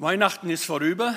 [0.00, 1.16] Weihnachten ist vorüber,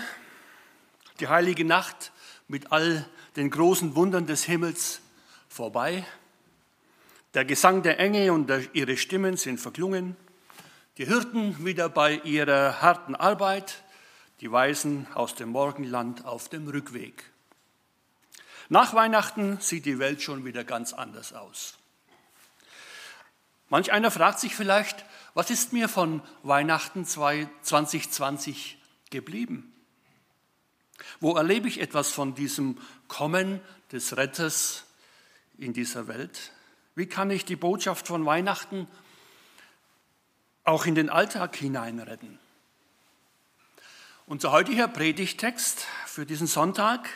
[1.19, 2.11] die heilige Nacht
[2.47, 5.01] mit all den großen Wundern des Himmels
[5.49, 6.03] vorbei.
[7.35, 10.17] Der Gesang der Engel und ihre Stimmen sind verklungen.
[10.97, 13.83] Die Hirten wieder bei ihrer harten Arbeit,
[14.39, 17.23] die Weisen aus dem Morgenland auf dem Rückweg.
[18.69, 21.77] Nach Weihnachten sieht die Welt schon wieder ganz anders aus.
[23.71, 28.77] Manch einer fragt sich vielleicht, was ist mir von Weihnachten 2020
[29.11, 29.73] geblieben?
[31.21, 33.61] Wo erlebe ich etwas von diesem Kommen
[33.93, 34.83] des Retters
[35.57, 36.51] in dieser Welt?
[36.95, 38.89] Wie kann ich die Botschaft von Weihnachten
[40.65, 42.39] auch in den Alltag hineinretten?
[44.25, 47.07] Unser heutiger Predigtext für diesen Sonntag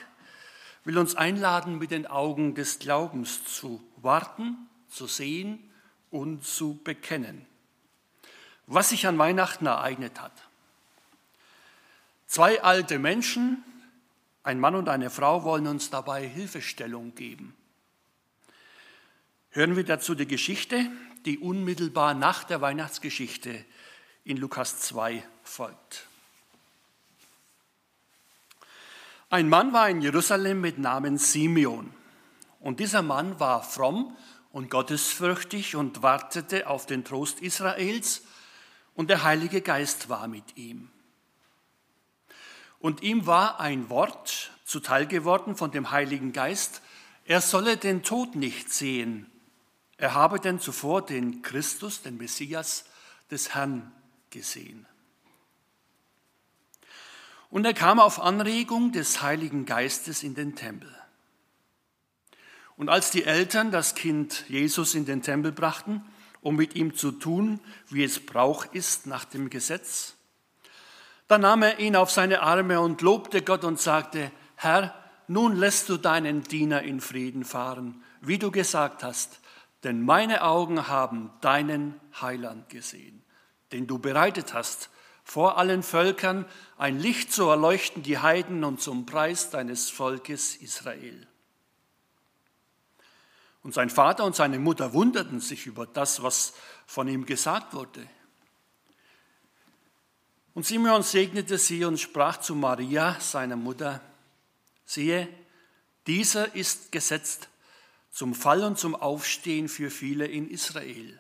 [0.86, 5.70] will uns einladen, mit den Augen des Glaubens zu warten, zu sehen
[6.12, 7.46] und zu bekennen
[8.68, 10.32] was sich an Weihnachten ereignet hat.
[12.28, 13.64] Zwei alte Menschen,
[14.44, 17.56] ein Mann und eine Frau, wollen uns dabei Hilfestellung geben.
[19.52, 20.90] Hören wir dazu die Geschichte,
[21.26, 23.64] die unmittelbar nach der Weihnachtsgeschichte
[24.24, 26.08] in Lukas 2 folgt.
[29.30, 31.92] Ein Mann war in Jerusalem mit Namen Simeon.
[32.60, 34.16] Und dieser Mann war fromm
[34.56, 38.22] und gottesfürchtig und wartete auf den Trost Israels
[38.94, 40.90] und der Heilige Geist war mit ihm.
[42.80, 46.82] Und ihm war ein Wort zuteil geworden von dem Heiligen Geist,
[47.26, 49.30] er solle den Tod nicht sehen.
[49.98, 52.86] Er habe denn zuvor den Christus, den Messias
[53.30, 53.92] des Herrn
[54.30, 54.86] gesehen.
[57.50, 60.96] Und er kam auf Anregung des Heiligen Geistes in den Tempel.
[62.78, 66.04] Und als die Eltern das Kind Jesus in den Tempel brachten,
[66.42, 67.60] um mit ihm zu tun,
[67.90, 70.16] wie es Brauch ist nach dem Gesetz.
[71.28, 74.94] Dann nahm er ihn auf seine Arme und lobte Gott und sagte, Herr,
[75.28, 79.40] nun lässt du deinen Diener in Frieden fahren, wie du gesagt hast,
[79.84, 83.24] denn meine Augen haben deinen Heiland gesehen,
[83.72, 84.90] den du bereitet hast,
[85.24, 86.46] vor allen Völkern
[86.78, 91.28] ein Licht zu erleuchten die Heiden und zum Preis deines Volkes Israel.
[93.66, 96.54] Und sein Vater und seine Mutter wunderten sich über das, was
[96.86, 98.08] von ihm gesagt wurde.
[100.54, 104.02] Und Simeon segnete sie und sprach zu Maria, seiner Mutter,
[104.86, 105.28] siehe,
[106.06, 107.50] dieser ist gesetzt
[108.12, 111.20] zum Fall und zum Aufstehen für viele in Israel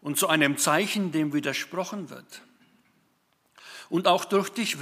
[0.00, 2.42] und zu einem Zeichen, dem widersprochen wird.
[3.88, 4.78] Und auch durch dich,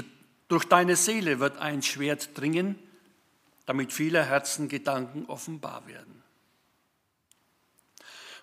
[0.49, 2.79] durch deine Seele wird ein Schwert dringen,
[3.67, 6.24] damit viele Herzen Gedanken offenbar werden.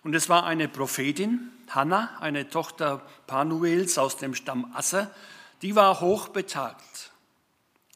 [0.03, 5.13] Und es war eine Prophetin, Hannah, eine Tochter Panuels aus dem Stamm Asser,
[5.61, 7.11] die war hochbetagt.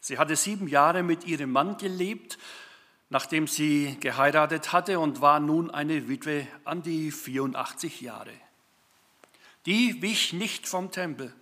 [0.01, 2.37] Sie hatte sieben Jahre mit ihrem Mann gelebt,
[3.09, 8.33] nachdem sie geheiratet hatte und war nun eine Witwe an die 84 Jahre.
[9.65, 11.33] Die wich nicht vom Tempel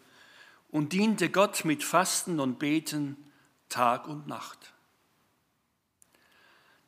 [0.72, 3.18] und diente Gott mit Fasten und Beten
[3.70, 4.73] Tag und Nacht.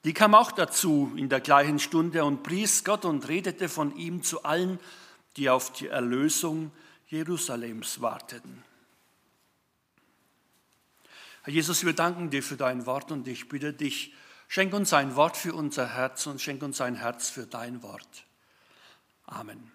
[0.06, 4.22] Die kam auch dazu in der gleichen Stunde und pries Gott und redete von ihm
[4.22, 4.80] zu allen,
[5.36, 6.72] die auf die Erlösung
[7.08, 8.64] Jerusalems warteten.
[11.42, 14.14] Herr Jesus, wir danken dir für dein Wort und ich bitte dich,
[14.48, 18.26] schenk uns ein Wort für unser Herz und schenk uns ein Herz für dein Wort.
[19.26, 19.72] Amen.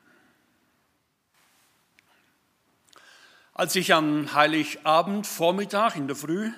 [3.52, 6.52] Als ich am Heiligabend Vormittag in der Früh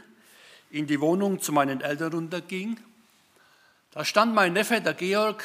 [0.68, 2.78] in die Wohnung zu meinen Eltern runterging,
[3.92, 5.44] da stand mein Neffe, der Georg,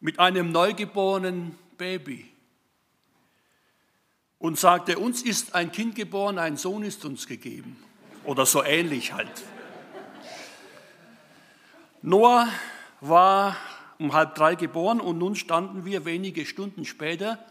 [0.00, 2.30] mit einem neugeborenen Baby
[4.38, 7.82] und sagte, uns ist ein Kind geboren, ein Sohn ist uns gegeben.
[8.24, 9.44] Oder so ähnlich halt.
[12.02, 12.48] Noah
[13.00, 13.56] war
[13.98, 17.44] um halb drei geboren und nun standen wir wenige Stunden später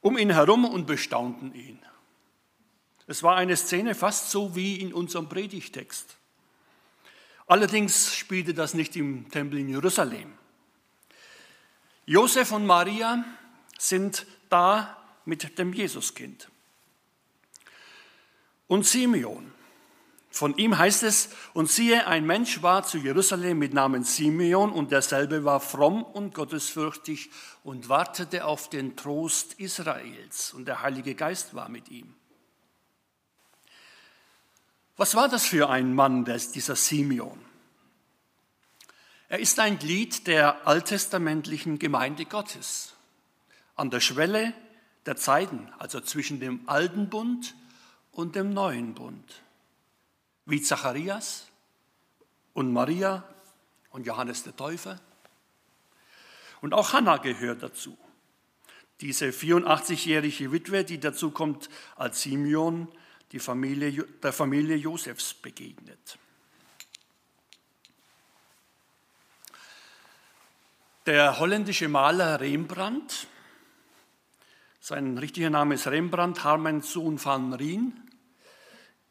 [0.00, 1.78] um ihn herum und bestaunten ihn.
[3.06, 6.16] Es war eine Szene fast so wie in unserem Predigtext.
[7.46, 10.32] Allerdings spielte das nicht im Tempel in Jerusalem.
[12.04, 13.24] Josef und Maria
[13.78, 16.48] sind da mit dem Jesuskind.
[18.68, 19.52] Und Simeon,
[20.30, 24.90] von ihm heißt es, und siehe, ein Mensch war zu Jerusalem mit Namen Simeon und
[24.90, 27.30] derselbe war fromm und gottesfürchtig
[27.64, 32.14] und wartete auf den Trost Israels und der Heilige Geist war mit ihm.
[34.96, 37.38] Was war das für ein Mann, dieser Simeon?
[39.28, 42.94] Er ist ein Glied der alttestamentlichen Gemeinde Gottes,
[43.74, 44.54] an der Schwelle
[45.04, 47.54] der Zeiten, also zwischen dem Alten Bund
[48.10, 49.42] und dem neuen Bund,
[50.46, 51.46] wie Zacharias
[52.54, 53.22] und Maria
[53.90, 54.98] und Johannes der Täufer.
[56.62, 57.98] Und auch Hannah gehört dazu.
[59.02, 62.88] Diese 84-jährige Witwe, die dazu kommt, als Simeon
[63.32, 66.18] die Familie, der Familie Josefs begegnet.
[71.06, 73.28] Der holländische Maler Rembrandt,
[74.80, 78.06] sein richtiger Name ist Rembrandt Harmens Sohn van Rijn,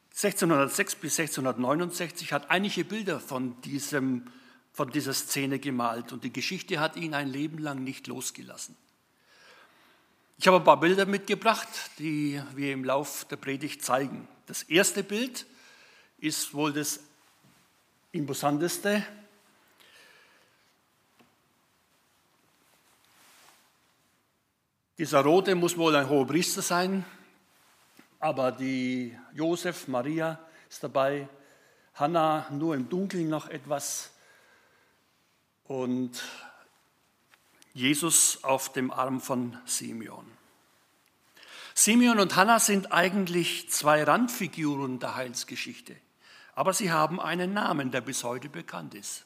[0.09, 4.25] 1606 bis 1669 hat einige Bilder von, diesem,
[4.71, 8.77] von dieser Szene gemalt und die Geschichte hat ihn ein Leben lang nicht losgelassen.
[10.37, 14.27] Ich habe ein paar Bilder mitgebracht, die wir im Lauf der Predigt zeigen.
[14.47, 15.45] Das erste Bild
[16.17, 16.99] ist wohl das
[18.11, 19.05] imposanteste.
[24.97, 27.05] Dieser Rote muss wohl ein hoher Priester sein,
[28.19, 30.37] aber die Josef, Maria
[30.69, 31.29] ist dabei,
[31.93, 34.11] Hannah nur im Dunkeln noch etwas
[35.63, 36.21] und
[37.75, 40.25] Jesus auf dem Arm von Simeon.
[41.73, 45.93] Simeon und Hannah sind eigentlich zwei Randfiguren der Heilsgeschichte,
[46.55, 49.25] aber sie haben einen Namen, der bis heute bekannt ist.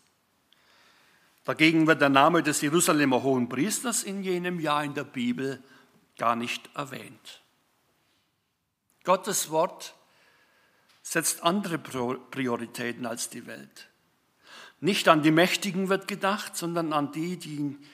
[1.46, 5.64] Dagegen wird der Name des Jerusalemer Hohen Priesters in jenem Jahr in der Bibel
[6.18, 7.44] gar nicht erwähnt.
[9.04, 9.94] Gottes Wort
[11.04, 13.90] setzt andere Prioritäten als die Welt.
[14.80, 17.86] Nicht an die Mächtigen wird gedacht, sondern an die, die in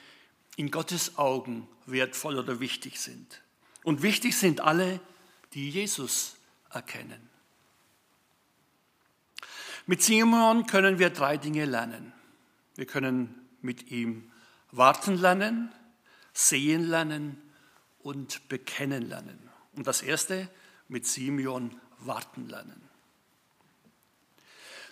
[0.70, 3.42] Gottes Augen wertvoll oder wichtig sind.
[3.84, 5.00] Und wichtig sind alle,
[5.52, 6.36] die Jesus
[6.70, 7.30] erkennen.
[9.86, 12.12] Mit Simon können wir drei Dinge lernen.
[12.74, 14.32] Wir können mit ihm
[14.72, 15.72] warten lernen,
[16.32, 17.40] sehen lernen
[18.00, 19.38] und bekennen lernen.
[19.74, 20.48] Und das erste,
[20.88, 22.80] mit Simeon warten lernen.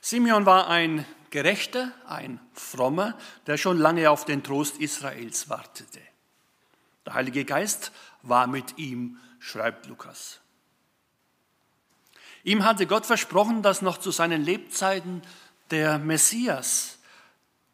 [0.01, 6.01] Simeon war ein Gerechter, ein Frommer, der schon lange auf den Trost Israels wartete.
[7.05, 7.93] Der Heilige Geist
[8.23, 10.41] war mit ihm, schreibt Lukas.
[12.45, 15.21] Ihm hatte Gott versprochen, dass noch zu seinen Lebzeiten
[15.71, 16.99] der Messias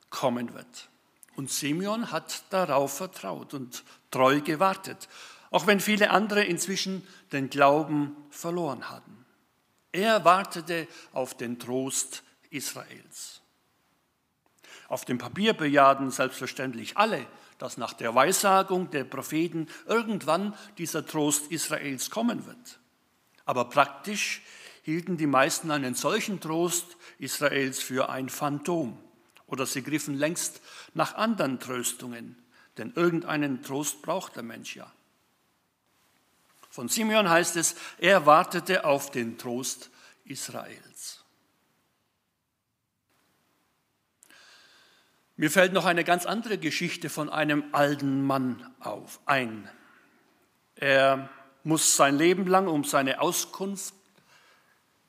[0.09, 0.89] kommen wird.
[1.37, 5.09] Und Simeon hat darauf vertraut und treu gewartet
[5.51, 9.25] auch wenn viele andere inzwischen den Glauben verloren hatten.
[9.93, 13.40] Er wartete auf den Trost Israels.
[14.91, 17.25] Auf dem Papier bejahten selbstverständlich alle,
[17.59, 22.81] dass nach der Weissagung der Propheten irgendwann dieser Trost Israels kommen wird.
[23.45, 24.43] Aber praktisch
[24.83, 28.99] hielten die meisten einen solchen Trost Israels für ein Phantom
[29.47, 30.61] oder sie griffen längst
[30.93, 32.37] nach anderen Tröstungen,
[32.77, 34.91] denn irgendeinen Trost braucht der Mensch ja.
[36.69, 39.91] Von Simeon heißt es, er wartete auf den Trost
[40.25, 40.90] Israels.
[45.41, 49.71] Mir fällt noch eine ganz andere Geschichte von einem alten Mann auf, ein.
[50.75, 51.31] Er
[51.65, 53.95] muss sein Leben lang um seine Auskunft,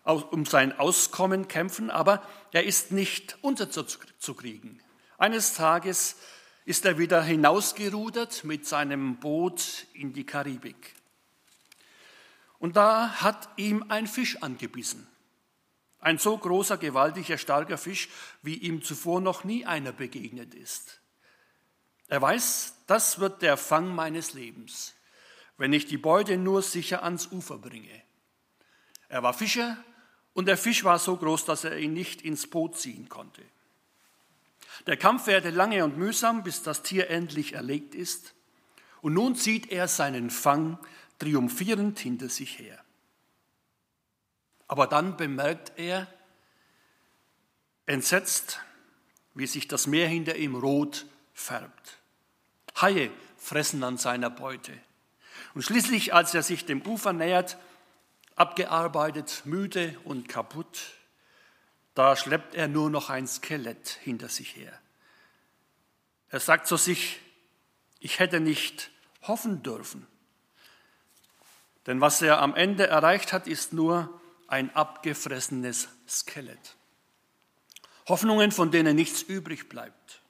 [0.06, 4.82] um sein Auskommen kämpfen, aber er ist nicht unterzukriegen.
[5.18, 6.16] Eines Tages
[6.64, 10.96] ist er wieder hinausgerudert mit seinem Boot in die Karibik.
[12.58, 15.11] Und da hat ihm ein Fisch angebissen.
[16.02, 18.10] Ein so großer, gewaltiger, starker Fisch,
[18.42, 21.00] wie ihm zuvor noch nie einer begegnet ist.
[22.08, 24.96] Er weiß, das wird der Fang meines Lebens,
[25.58, 28.02] wenn ich die Beute nur sicher ans Ufer bringe.
[29.08, 29.78] Er war Fischer
[30.34, 33.44] und der Fisch war so groß, dass er ihn nicht ins Boot ziehen konnte.
[34.88, 38.34] Der Kampf währte lange und mühsam, bis das Tier endlich erlegt ist.
[39.02, 40.80] Und nun zieht er seinen Fang
[41.20, 42.84] triumphierend hinter sich her.
[44.72, 46.08] Aber dann bemerkt er,
[47.88, 48.62] entsetzt,
[49.34, 51.98] wie sich das Meer hinter ihm rot färbt.
[52.80, 54.72] Haie fressen an seiner Beute.
[55.56, 57.58] Und schließlich, als er sich dem Ufer nähert,
[58.38, 60.94] abgearbeitet, müde und kaputt,
[61.94, 64.72] da schleppt er nur noch ein Skelett hinter sich her.
[66.30, 67.20] Er sagt zu sich,
[68.00, 68.90] ich hätte nicht
[69.24, 70.08] hoffen dürfen.
[71.88, 74.21] Denn was er am Ende erreicht hat, ist nur
[74.52, 76.76] ein abgefressenes Skelett.
[78.08, 80.22] Hoffnungen, von denen nichts übrig bleibt.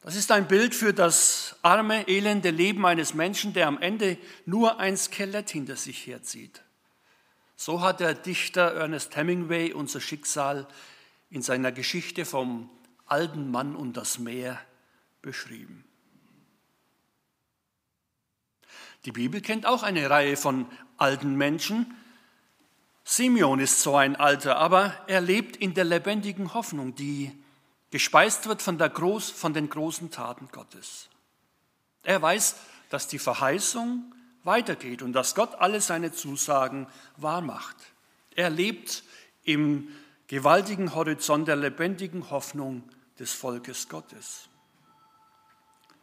[0.00, 4.78] Das ist ein Bild für das arme, elende Leben eines Menschen, der am Ende nur
[4.80, 6.62] ein Skelett hinter sich herzieht.
[7.56, 10.66] So hat der Dichter Ernest Hemingway unser Schicksal
[11.30, 12.68] in seiner Geschichte vom
[13.06, 14.60] alten Mann und das Meer
[15.22, 15.84] beschrieben.
[19.04, 20.66] Die Bibel kennt auch eine Reihe von
[20.96, 21.94] alten Menschen.
[23.04, 27.32] Simeon ist so ein Alter, aber er lebt in der lebendigen Hoffnung, die
[27.90, 31.08] gespeist wird von, der Groß, von den großen Taten Gottes.
[32.02, 32.56] Er weiß,
[32.90, 36.86] dass die Verheißung weitergeht und dass Gott alle seine Zusagen
[37.16, 37.76] wahrmacht.
[38.34, 39.04] Er lebt
[39.44, 39.88] im
[40.26, 42.82] gewaltigen Horizont der lebendigen Hoffnung
[43.18, 44.48] des Volkes Gottes.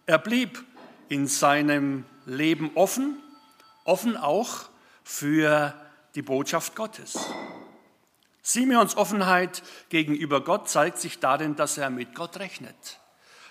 [0.06, 0.64] Er blieb
[1.10, 3.22] in seinem Leben offen,
[3.84, 4.71] offen auch
[5.04, 5.74] für
[6.16, 7.18] die Botschaft Gottes.
[8.42, 13.00] Simeons Offenheit gegenüber Gott zeigt sich darin, dass er mit Gott rechnet,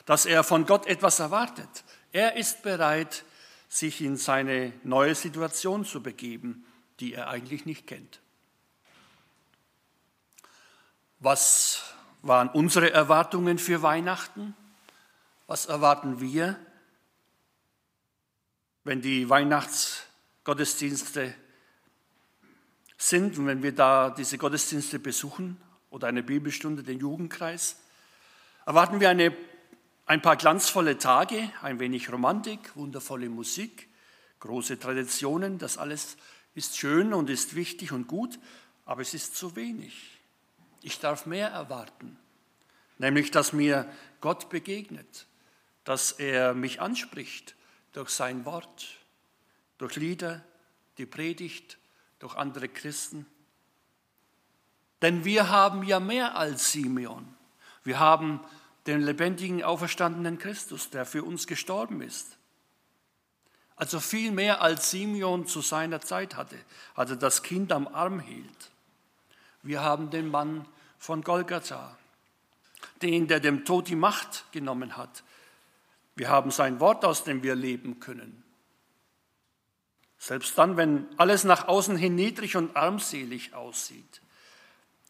[0.04, 1.84] dass er von Gott etwas erwartet.
[2.12, 3.24] Er ist bereit,
[3.68, 6.66] sich in seine neue Situation zu begeben,
[6.98, 8.18] die er eigentlich nicht kennt.
[11.20, 14.56] Was waren unsere Erwartungen für Weihnachten?
[15.46, 16.58] Was erwarten wir,
[18.84, 21.34] wenn die Weihnachtsgottesdienste
[23.00, 25.56] sind und wenn wir da diese Gottesdienste besuchen
[25.88, 27.76] oder eine Bibelstunde, den Jugendkreis?
[28.66, 29.34] Erwarten wir eine,
[30.04, 33.88] ein paar glanzvolle Tage, ein wenig Romantik, wundervolle Musik,
[34.40, 36.18] große Traditionen, das alles
[36.54, 38.38] ist schön und ist wichtig und gut,
[38.84, 40.18] aber es ist zu wenig.
[40.82, 42.18] Ich darf mehr erwarten,
[42.98, 43.90] nämlich dass mir
[44.20, 45.26] Gott begegnet,
[45.84, 47.54] dass er mich anspricht
[47.92, 48.98] durch sein Wort,
[49.78, 50.44] durch Lieder,
[50.98, 51.79] die Predigt,
[52.20, 53.26] durch andere Christen.
[55.02, 57.26] Denn wir haben ja mehr als Simeon.
[57.82, 58.40] Wir haben
[58.86, 62.36] den lebendigen, auferstandenen Christus, der für uns gestorben ist.
[63.76, 66.56] Also viel mehr als Simeon zu seiner Zeit hatte,
[66.94, 68.70] als er das Kind am Arm hielt.
[69.62, 70.66] Wir haben den Mann
[70.98, 71.96] von Golgatha,
[73.00, 75.22] den, der dem Tod die Macht genommen hat.
[76.14, 78.39] Wir haben sein Wort, aus dem wir leben können.
[80.20, 84.20] Selbst dann, wenn alles nach außen hin niedrig und armselig aussieht.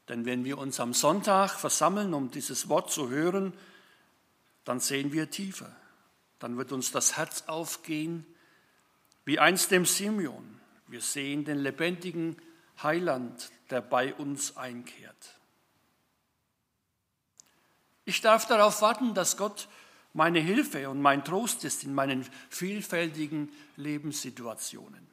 [0.08, 3.52] Denn wenn wir uns am Sonntag versammeln, um dieses Wort zu hören,
[4.64, 5.74] dann sehen wir tiefer.
[6.38, 8.24] Dann wird uns das Herz aufgehen,
[9.24, 10.60] wie einst dem Simeon.
[10.86, 12.36] Wir sehen den lebendigen
[12.80, 15.40] Heiland, der bei uns einkehrt.
[18.04, 19.66] Ich darf darauf warten, dass Gott
[20.12, 25.06] meine Hilfe und mein Trost ist in meinen vielfältigen Lebenssituationen.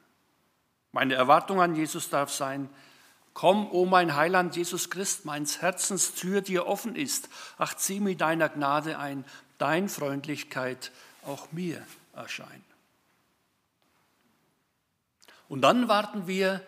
[0.92, 2.68] Meine Erwartung an Jesus darf sein,
[3.34, 7.28] komm, o oh mein Heiland Jesus Christ, meins Herzens Tür dir offen ist.
[7.58, 9.24] Ach, zieh mit deiner Gnade ein,
[9.58, 10.90] dein Freundlichkeit
[11.24, 12.64] auch mir erscheint.
[15.48, 16.60] Und dann warten wir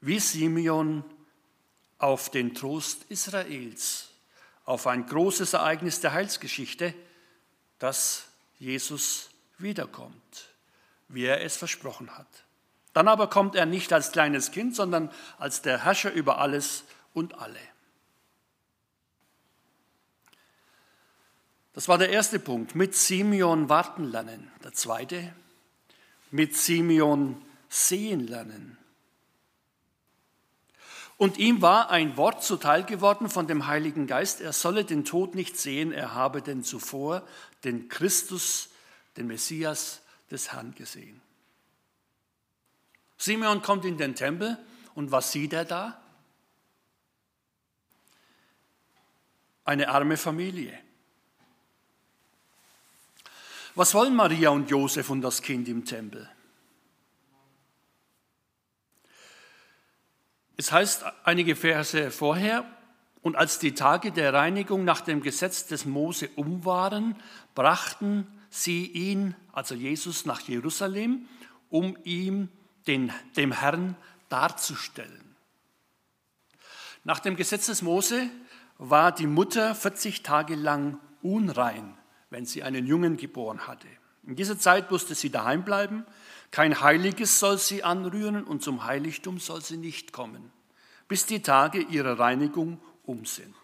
[0.00, 1.04] wie Simeon
[1.98, 4.12] auf den Trost Israels
[4.64, 6.94] auf ein großes Ereignis der Heilsgeschichte,
[7.82, 8.26] dass
[8.60, 10.50] Jesus wiederkommt,
[11.08, 12.28] wie er es versprochen hat.
[12.92, 17.40] Dann aber kommt er nicht als kleines Kind, sondern als der Herrscher über alles und
[17.40, 17.58] alle.
[21.72, 22.76] Das war der erste Punkt.
[22.76, 24.52] Mit Simeon warten lernen.
[24.62, 25.34] Der zweite,
[26.30, 28.78] mit Simeon sehen lernen.
[31.16, 35.34] Und ihm war ein Wort zuteil geworden von dem Heiligen Geist, er solle den Tod
[35.34, 37.22] nicht sehen, er habe denn zuvor
[37.64, 38.70] den Christus,
[39.16, 41.20] den Messias des Herrn gesehen.
[43.16, 44.58] Simeon kommt in den Tempel
[44.94, 46.02] und was sieht er da?
[49.64, 50.76] Eine arme Familie.
[53.74, 56.28] Was wollen Maria und Josef und das Kind im Tempel?
[60.56, 62.64] Es heißt einige Verse vorher,
[63.22, 67.16] und als die Tage der Reinigung nach dem Gesetz des Mose um waren,
[67.54, 71.28] brachten sie ihn, also Jesus, nach Jerusalem,
[71.70, 72.48] um ihm
[72.86, 73.96] den, dem Herrn
[74.28, 75.36] darzustellen.
[77.04, 78.28] Nach dem Gesetz des Mose
[78.78, 81.96] war die Mutter 40 Tage lang unrein,
[82.30, 83.86] wenn sie einen Jungen geboren hatte.
[84.24, 86.04] In dieser Zeit musste sie daheim bleiben,
[86.50, 90.52] kein Heiliges soll sie anrühren und zum Heiligtum soll sie nicht kommen,
[91.08, 93.54] bis die Tage ihrer Reinigung um sind.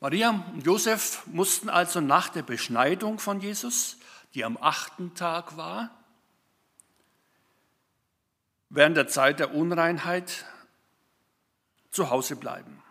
[0.00, 3.96] Maria und Josef mussten also nach der Beschneidung von Jesus,
[4.34, 5.90] die am achten Tag war,
[8.68, 10.44] während der Zeit der Unreinheit
[11.90, 12.82] zu Hause bleiben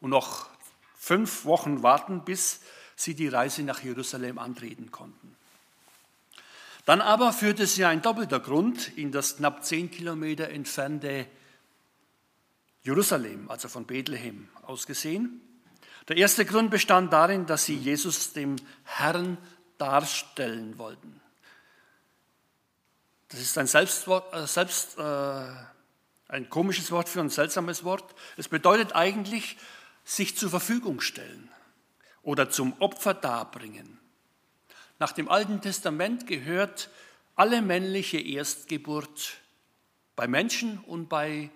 [0.00, 0.48] und noch
[0.96, 2.60] fünf Wochen warten, bis
[2.96, 5.36] sie die Reise nach Jerusalem antreten konnten.
[6.86, 11.26] Dann aber führte sie ein doppelter Grund in das knapp zehn Kilometer entfernte
[12.82, 15.40] Jerusalem, also von Bethlehem aus gesehen.
[16.08, 19.38] Der erste Grund bestand darin, dass sie Jesus dem Herrn
[19.78, 21.20] darstellen wollten.
[23.28, 25.46] Das ist ein, Selbstwort, äh, selbst, äh,
[26.28, 28.14] ein komisches Wort für ein seltsames Wort.
[28.36, 29.56] Es bedeutet eigentlich
[30.04, 31.48] sich zur Verfügung stellen
[32.22, 33.98] oder zum Opfer darbringen.
[34.98, 36.90] Nach dem Alten Testament gehört
[37.36, 39.34] alle männliche Erstgeburt
[40.14, 41.50] bei Menschen und bei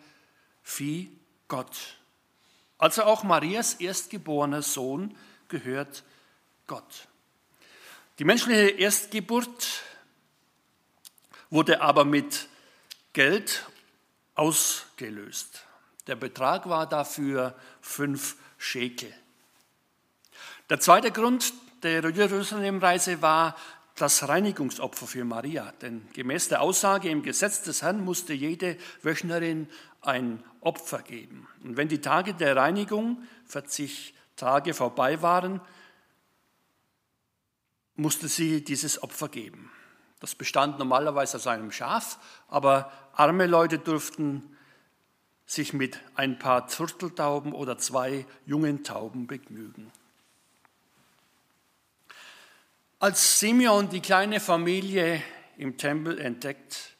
[0.68, 1.96] Vieh Gott.
[2.76, 6.02] Also auch Marias erstgeborener Sohn gehört
[6.66, 7.06] Gott.
[8.18, 9.84] Die menschliche Erstgeburt
[11.50, 12.48] wurde aber mit
[13.12, 13.64] Geld
[14.34, 15.62] ausgelöst.
[16.08, 19.14] Der Betrag war dafür fünf Schekel.
[20.68, 21.54] Der zweite Grund
[21.84, 23.56] der Jerusalemreise war
[23.96, 25.72] das Reinigungsopfer für Maria.
[25.80, 29.68] Denn gemäß der Aussage im Gesetz des Herrn musste jede Wöchnerin
[30.06, 31.48] ein Opfer geben.
[31.62, 35.60] Und wenn die Tage der Reinigung, 40 Tage vorbei waren,
[37.94, 39.70] musste sie dieses Opfer geben.
[40.20, 44.56] Das bestand normalerweise aus einem Schaf, aber arme Leute durften
[45.46, 49.92] sich mit ein paar Zurteltauben oder zwei jungen Tauben begnügen.
[52.98, 55.22] Als Simeon die kleine Familie
[55.56, 56.96] im Tempel entdeckt,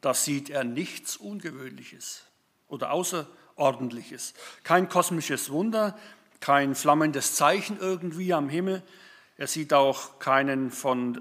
[0.00, 2.24] da sieht er nichts Ungewöhnliches
[2.72, 4.32] oder Außerordentliches.
[4.64, 5.96] Kein kosmisches Wunder,
[6.40, 8.82] kein flammendes Zeichen irgendwie am Himmel.
[9.36, 11.20] Er sieht auch keinen von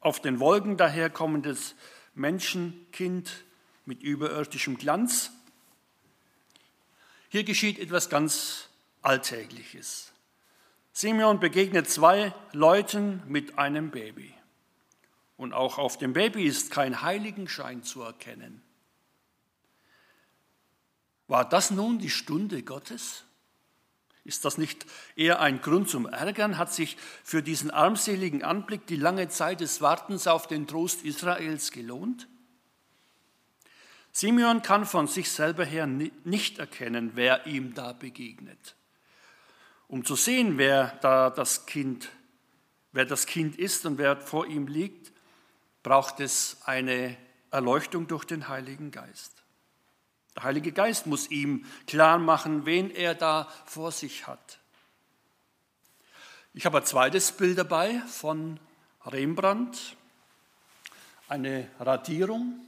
[0.00, 1.74] auf den Wolken daherkommendes
[2.14, 3.44] Menschenkind
[3.86, 5.30] mit überirdischem Glanz.
[7.30, 8.68] Hier geschieht etwas ganz
[9.00, 10.12] Alltägliches.
[10.92, 14.32] Simeon begegnet zwei Leuten mit einem Baby.
[15.36, 18.62] Und auch auf dem Baby ist kein Heiligenschein zu erkennen.
[21.28, 23.24] War das nun die Stunde Gottes?
[24.24, 26.56] Ist das nicht eher ein Grund zum Ärgern?
[26.56, 31.70] Hat sich für diesen armseligen Anblick die lange Zeit des Wartens auf den Trost Israels
[31.70, 32.26] gelohnt?
[34.12, 38.76] Simeon kann von sich selber her nicht erkennen, wer ihm da begegnet.
[39.88, 42.08] Um zu sehen, wer da das Kind,
[42.92, 45.12] wer das Kind ist und wer vor ihm liegt,
[45.82, 47.16] braucht es eine
[47.50, 49.33] Erleuchtung durch den Heiligen Geist.
[50.36, 54.58] Der Heilige Geist muss ihm klar machen, wen er da vor sich hat.
[56.52, 58.58] Ich habe ein zweites Bild dabei von
[59.06, 59.96] Rembrandt,
[61.28, 62.60] eine Radierung,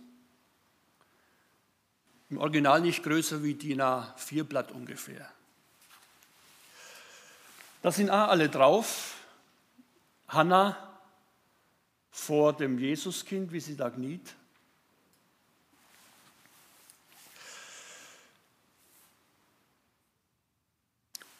[2.28, 5.30] im Original nicht größer wie DIN A4 Blatt ungefähr.
[7.82, 9.14] Da sind auch alle drauf.
[10.26, 10.76] Hannah
[12.10, 14.34] vor dem Jesuskind, wie sie da kniet.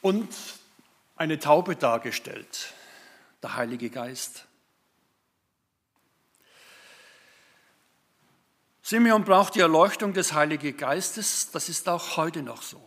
[0.07, 0.33] Und
[1.17, 2.73] eine Taube dargestellt,
[3.43, 4.47] der Heilige Geist.
[8.83, 12.81] Simeon braucht die Erleuchtung des Heiligen Geistes, das ist auch heute noch so.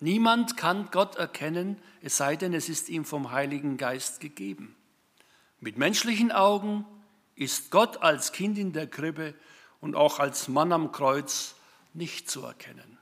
[0.00, 4.76] Niemand kann Gott erkennen, es sei denn, es ist ihm vom Heiligen Geist gegeben.
[5.60, 6.84] Mit menschlichen Augen
[7.34, 9.34] ist Gott als Kind in der Krippe
[9.80, 11.54] und auch als Mann am Kreuz
[11.94, 12.97] nicht zu erkennen.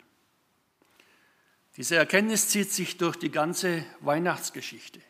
[1.77, 5.01] Diese Erkenntnis zieht sich durch die ganze Weihnachtsgeschichte.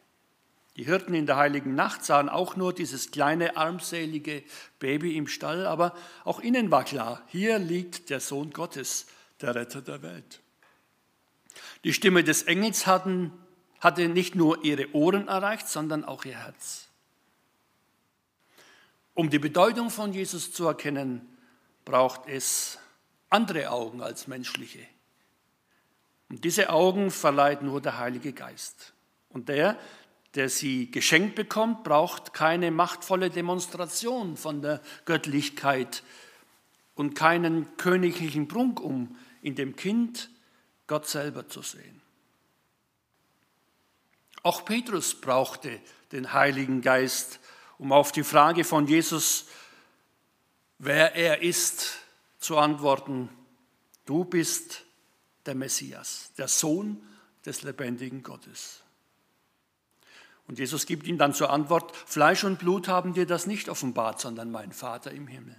[0.77, 4.43] Die Hirten in der heiligen Nacht sahen auch nur dieses kleine, armselige
[4.79, 9.07] Baby im Stall, aber auch ihnen war klar, hier liegt der Sohn Gottes,
[9.41, 10.41] der Retter der Welt.
[11.85, 13.33] Die Stimme des Engels hatten,
[13.81, 16.89] hatte nicht nur ihre Ohren erreicht, sondern auch ihr Herz.
[19.15, 21.27] Um die Bedeutung von Jesus zu erkennen,
[21.87, 22.79] braucht es
[23.31, 24.87] andere Augen als menschliche.
[26.29, 28.95] Und diese Augen verleiht nur der Heilige Geist.
[29.29, 29.79] Und der,
[30.35, 36.03] der sie geschenkt bekommt, braucht keine machtvolle Demonstration von der Göttlichkeit
[36.95, 40.31] und keinen königlichen Prunk, um in dem Kind
[40.87, 42.03] Gott selber zu sehen.
[44.43, 45.81] Auch Petrus brauchte
[46.12, 47.41] den Heiligen Geist,
[47.79, 49.47] um auf die Frage von Jesus,
[50.79, 51.99] wer er ist,
[52.39, 53.29] zu antworten,
[54.05, 54.86] du bist
[55.47, 57.03] der Messias, der Sohn
[57.45, 58.83] des lebendigen Gottes.
[60.49, 64.21] Und Jesus gibt ihm dann zur Antwort, Fleisch und Blut haben dir das nicht offenbart,
[64.21, 65.57] sondern mein Vater im Himmel.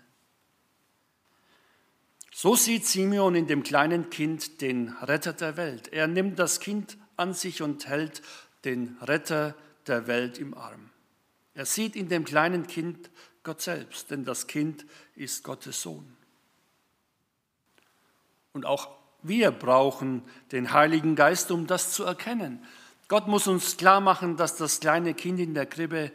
[2.32, 5.88] So sieht Simeon in dem kleinen Kind den Retter der Welt.
[5.92, 8.22] Er nimmt das Kind an sich und hält
[8.64, 9.56] den Retter
[9.88, 10.92] der Welt im Arm.
[11.56, 13.10] Er sieht in dem kleinen Kind
[13.44, 16.16] Gott selbst, denn das Kind ist Gottes Sohn.
[18.54, 22.64] Und auch wir brauchen den Heiligen Geist, um das zu erkennen.
[23.08, 26.12] Gott muss uns klar machen, dass das kleine Kind in der Krippe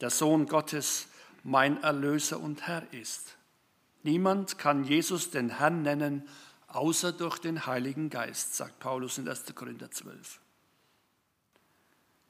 [0.00, 1.08] der Sohn Gottes
[1.42, 3.36] mein Erlöser und Herr ist.
[4.02, 6.28] Niemand kann Jesus den Herrn nennen,
[6.68, 9.54] außer durch den Heiligen Geist, sagt Paulus in 1.
[9.54, 10.40] Korinther 12.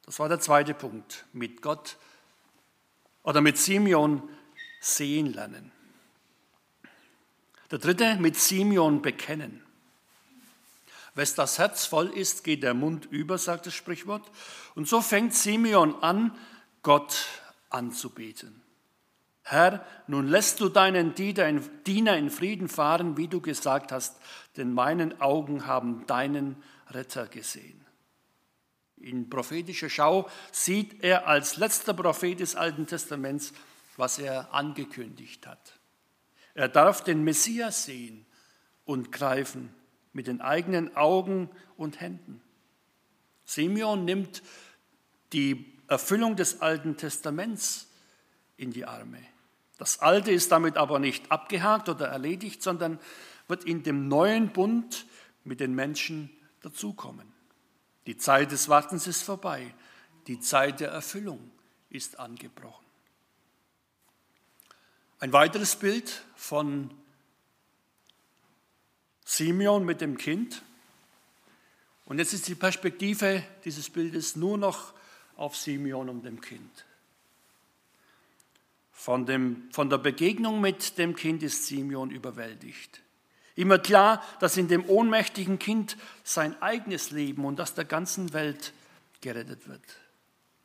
[0.07, 1.97] Das war der zweite Punkt, mit Gott
[3.23, 4.23] oder mit Simeon
[4.81, 5.73] sehen lernen.
[7.71, 9.66] Der dritte, mit Simeon bekennen.
[11.17, 14.31] Wes das Herz voll ist, geht der Mund über, sagt das Sprichwort.
[14.75, 16.37] Und so fängt Simeon an,
[16.83, 17.27] Gott
[17.71, 18.63] anzubeten.
[19.43, 24.17] Herr, nun lässt du deinen Diener in Frieden fahren, wie du gesagt hast,
[24.59, 27.83] denn meinen Augen haben deinen Retter gesehen.
[28.99, 33.55] In prophetischer Schau sieht er als letzter Prophet des Alten Testaments,
[33.97, 35.79] was er angekündigt hat.
[36.55, 38.27] Er darf den Messias sehen
[38.85, 39.73] und greifen
[40.17, 42.41] mit den eigenen Augen und Händen.
[43.45, 44.43] Simeon nimmt
[45.35, 47.87] die Erfüllung des Alten Testaments
[48.57, 49.19] in die Arme.
[49.77, 52.99] Das Alte ist damit aber nicht abgehakt oder erledigt, sondern
[53.47, 55.05] wird in dem neuen Bund
[55.45, 56.31] mit den Menschen
[56.63, 57.31] dazukommen.
[58.07, 59.75] Die Zeit des Wartens ist vorbei.
[60.29, 61.51] Die Zeit der Erfüllung
[61.91, 62.87] ist angebrochen.
[65.19, 66.91] Ein weiteres Bild von
[69.27, 70.63] Simeon mit dem Kind.
[72.07, 74.95] Und jetzt ist die Perspektive dieses Bildes nur noch
[75.37, 76.87] auf Simeon und dem Kind.
[78.93, 83.03] Von, dem, von der Begegnung mit dem Kind ist Simeon überwältigt.
[83.57, 88.73] Immer klar, dass in dem ohnmächtigen Kind sein eigenes Leben und das der ganzen Welt
[89.21, 89.83] gerettet wird.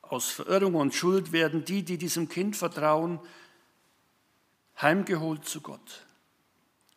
[0.04, 3.20] Aus Verirrung und Schuld werden die, die diesem Kind vertrauen,
[4.80, 6.06] heimgeholt zu Gott.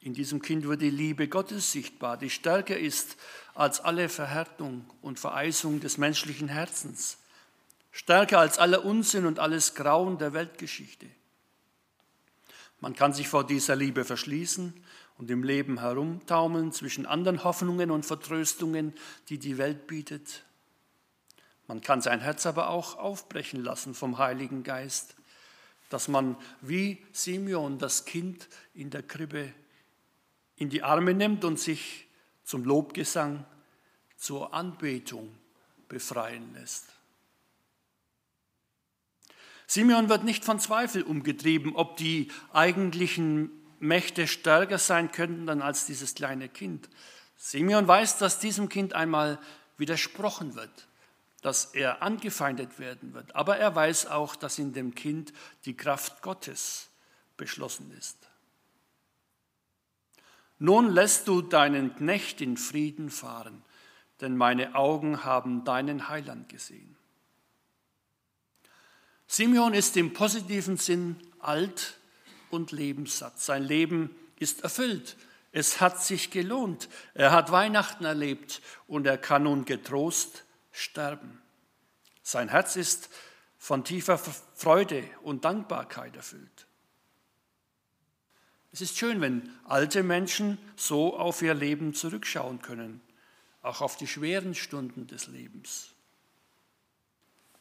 [0.05, 3.17] In diesem Kind wird die Liebe Gottes sichtbar, die stärker ist
[3.55, 7.17] als alle Verhärtung und Vereisung des menschlichen Herzens,
[7.91, 11.07] stärker als aller Unsinn und alles Grauen der Weltgeschichte.
[12.81, 14.75] Man kann sich vor dieser Liebe verschließen
[15.17, 18.93] und im Leben herumtaumeln zwischen anderen Hoffnungen und Vertröstungen,
[19.31, 20.45] die die Welt bietet.
[21.67, 25.17] Man kann sein Herz aber auch aufbrechen lassen vom Heiligen Geist,
[25.89, 29.55] dass man wie Simeon das Kind in der Krippe
[30.65, 32.07] in die Arme nimmt und sich
[32.43, 33.45] zum Lobgesang,
[34.17, 35.29] zur Anbetung
[35.89, 36.87] befreien lässt.
[39.67, 46.15] Simeon wird nicht von Zweifel umgetrieben, ob die eigentlichen Mächte stärker sein könnten als dieses
[46.15, 46.89] kleine Kind.
[47.37, 49.39] Simeon weiß, dass diesem Kind einmal
[49.77, 50.89] widersprochen wird,
[51.43, 53.37] dass er angefeindet werden wird.
[53.37, 55.35] Aber er weiß auch, dass in dem Kind
[55.67, 56.89] die Kraft Gottes
[57.37, 58.17] beschlossen ist.
[60.59, 63.63] Nun lässt du deinen Knecht in Frieden fahren,
[64.21, 66.97] denn meine Augen haben deinen Heiland gesehen.
[69.27, 71.99] Simeon ist im positiven Sinn alt
[72.51, 73.41] und lebenssatt.
[73.41, 75.17] Sein Leben ist erfüllt.
[75.51, 76.89] Es hat sich gelohnt.
[77.15, 81.41] Er hat Weihnachten erlebt und er kann nun getrost sterben.
[82.23, 83.09] Sein Herz ist
[83.59, 86.67] von tiefer Freude und Dankbarkeit erfüllt.
[88.75, 93.01] Es ist schön, wenn alte Menschen so auf ihr Leben zurückschauen können,
[93.63, 95.91] auch auf die schweren Stunden des Lebens.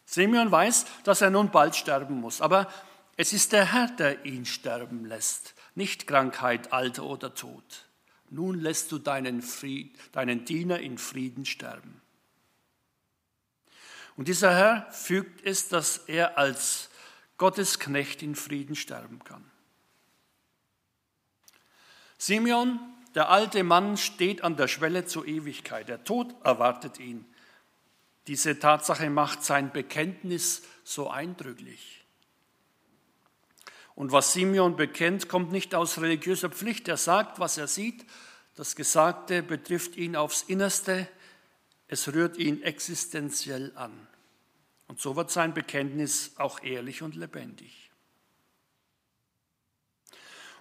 [0.08, 2.68] Simeon weiß, dass er nun bald sterben muss, aber
[3.16, 7.86] es ist der Herr, der ihn sterben lässt, nicht Krankheit, Alter oder Tod.
[8.32, 12.02] Nun lässt du deinen, Fried, deinen Diener in Frieden sterben.
[14.18, 16.90] Und dieser Herr fügt es, dass er als
[17.38, 19.53] Gottes Knecht in Frieden sterben kann.
[22.26, 22.80] Simeon,
[23.16, 25.90] der alte Mann, steht an der Schwelle zur Ewigkeit.
[25.90, 27.26] Der Tod erwartet ihn.
[28.28, 32.06] Diese Tatsache macht sein Bekenntnis so eindrücklich.
[33.94, 36.88] Und was Simeon bekennt, kommt nicht aus religiöser Pflicht.
[36.88, 38.06] Er sagt, was er sieht.
[38.56, 41.10] Das Gesagte betrifft ihn aufs Innerste.
[41.90, 44.08] Es rührt ihn existenziell an.
[44.88, 47.83] Und so wird sein Bekenntnis auch ehrlich und lebendig.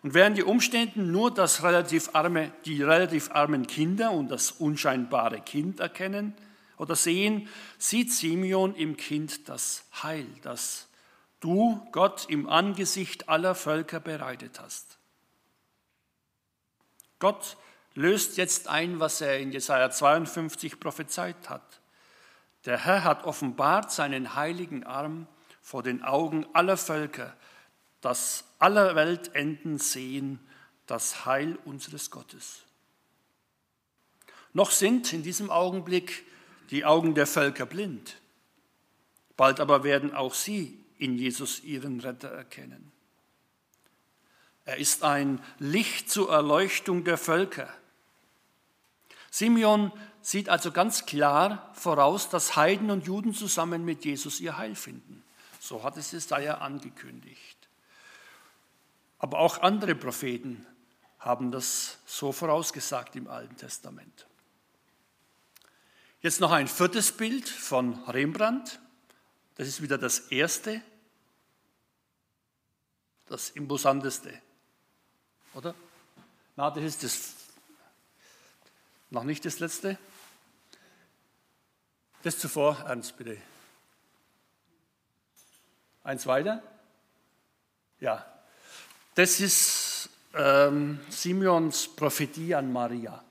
[0.02, 5.40] Und während die Umstände nur das relativ arme, die relativ armen Kinder und das unscheinbare
[5.40, 6.34] Kind erkennen,
[6.82, 10.88] oder sehen, sieht Simeon im Kind das Heil, das
[11.38, 14.98] du, Gott, im Angesicht aller Völker bereitet hast.
[17.20, 17.56] Gott
[17.94, 21.80] löst jetzt ein, was er in Jesaja 52 prophezeit hat.
[22.64, 25.28] Der Herr hat offenbart seinen heiligen Arm
[25.60, 27.36] vor den Augen aller Völker,
[28.02, 30.38] dass aller Weltenden sehen
[30.86, 32.64] das Heil unseres Gottes.
[34.52, 36.26] Noch sind in diesem Augenblick
[36.70, 38.18] die Augen der Völker blind.
[39.36, 42.92] Bald aber werden auch sie in Jesus ihren Retter erkennen.
[44.64, 47.72] Er ist ein Licht zur Erleuchtung der Völker.
[49.30, 54.74] Simeon sieht also ganz klar voraus, dass Heiden und Juden zusammen mit Jesus ihr Heil
[54.74, 55.24] finden.
[55.58, 57.61] So hat es Jesaja angekündigt.
[59.22, 60.66] Aber auch andere Propheten
[61.20, 64.26] haben das so vorausgesagt im Alten Testament.
[66.20, 68.80] Jetzt noch ein viertes Bild von Rembrandt.
[69.54, 70.82] Das ist wieder das erste,
[73.26, 74.42] das imposanteste.
[75.54, 75.76] Oder?
[76.56, 77.34] Na, das ist das,
[79.10, 79.98] noch nicht das letzte.
[82.24, 83.40] Das zuvor, Ernst, bitte.
[86.02, 86.60] Eins weiter?
[88.00, 88.26] Ja.
[89.14, 93.22] Das ist ähm, Simeons Prophetie an Maria,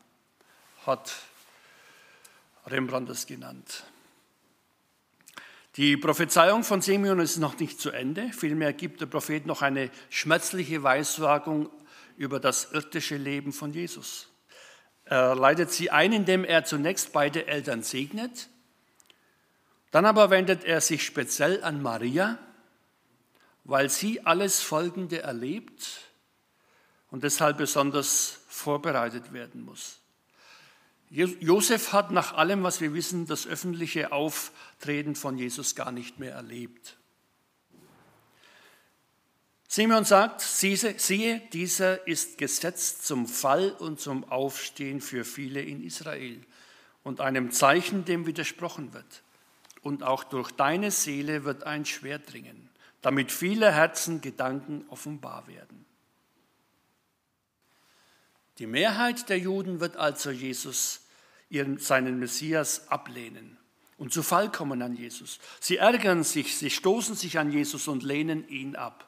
[0.85, 1.11] hat
[2.67, 3.83] Rembrandt es genannt.
[5.77, 8.29] Die Prophezeiung von Simeon ist noch nicht zu Ende.
[8.31, 11.71] Vielmehr gibt der Prophet noch eine schmerzliche Weissagung
[12.15, 14.29] über das irdische Leben von Jesus.
[15.05, 18.49] Er leitet sie ein, indem er zunächst beide Eltern segnet.
[19.89, 22.37] Dann aber wendet er sich speziell an Maria,
[23.63, 25.87] weil sie alles Folgende erlebt
[27.09, 29.99] und deshalb besonders vorbereitet werden muss.
[31.09, 36.33] Josef hat nach allem, was wir wissen, das öffentliche Auftreten von Jesus gar nicht mehr
[36.33, 36.97] erlebt.
[39.67, 46.41] Simeon sagt, siehe, dieser ist gesetzt zum Fall und zum Aufstehen für viele in Israel
[47.03, 49.23] und einem Zeichen, dem widersprochen wird.
[49.81, 52.69] Und auch durch deine Seele wird ein Schwert dringen,
[53.01, 55.85] damit viele Herzen Gedanken offenbar werden.
[58.59, 61.01] Die Mehrheit der Juden wird also Jesus
[61.49, 63.57] ihren, seinen Messias ablehnen
[64.01, 65.39] und zu Fall kommen an Jesus.
[65.59, 69.07] Sie ärgern sich, sie stoßen sich an Jesus und lehnen ihn ab.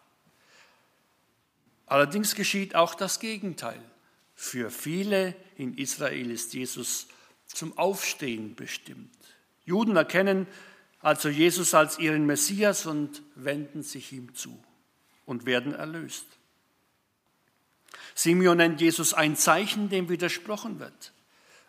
[1.87, 3.83] Allerdings geschieht auch das Gegenteil.
[4.35, 7.07] Für viele in Israel ist Jesus
[7.47, 9.15] zum Aufstehen bestimmt.
[9.65, 10.47] Juden erkennen
[11.03, 14.57] also Jesus als ihren Messias und wenden sich ihm zu
[15.25, 16.25] und werden erlöst.
[18.15, 21.11] Simeon nennt Jesus ein Zeichen, dem widersprochen wird.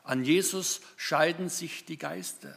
[0.04, 2.56] An Jesus scheiden sich die Geister.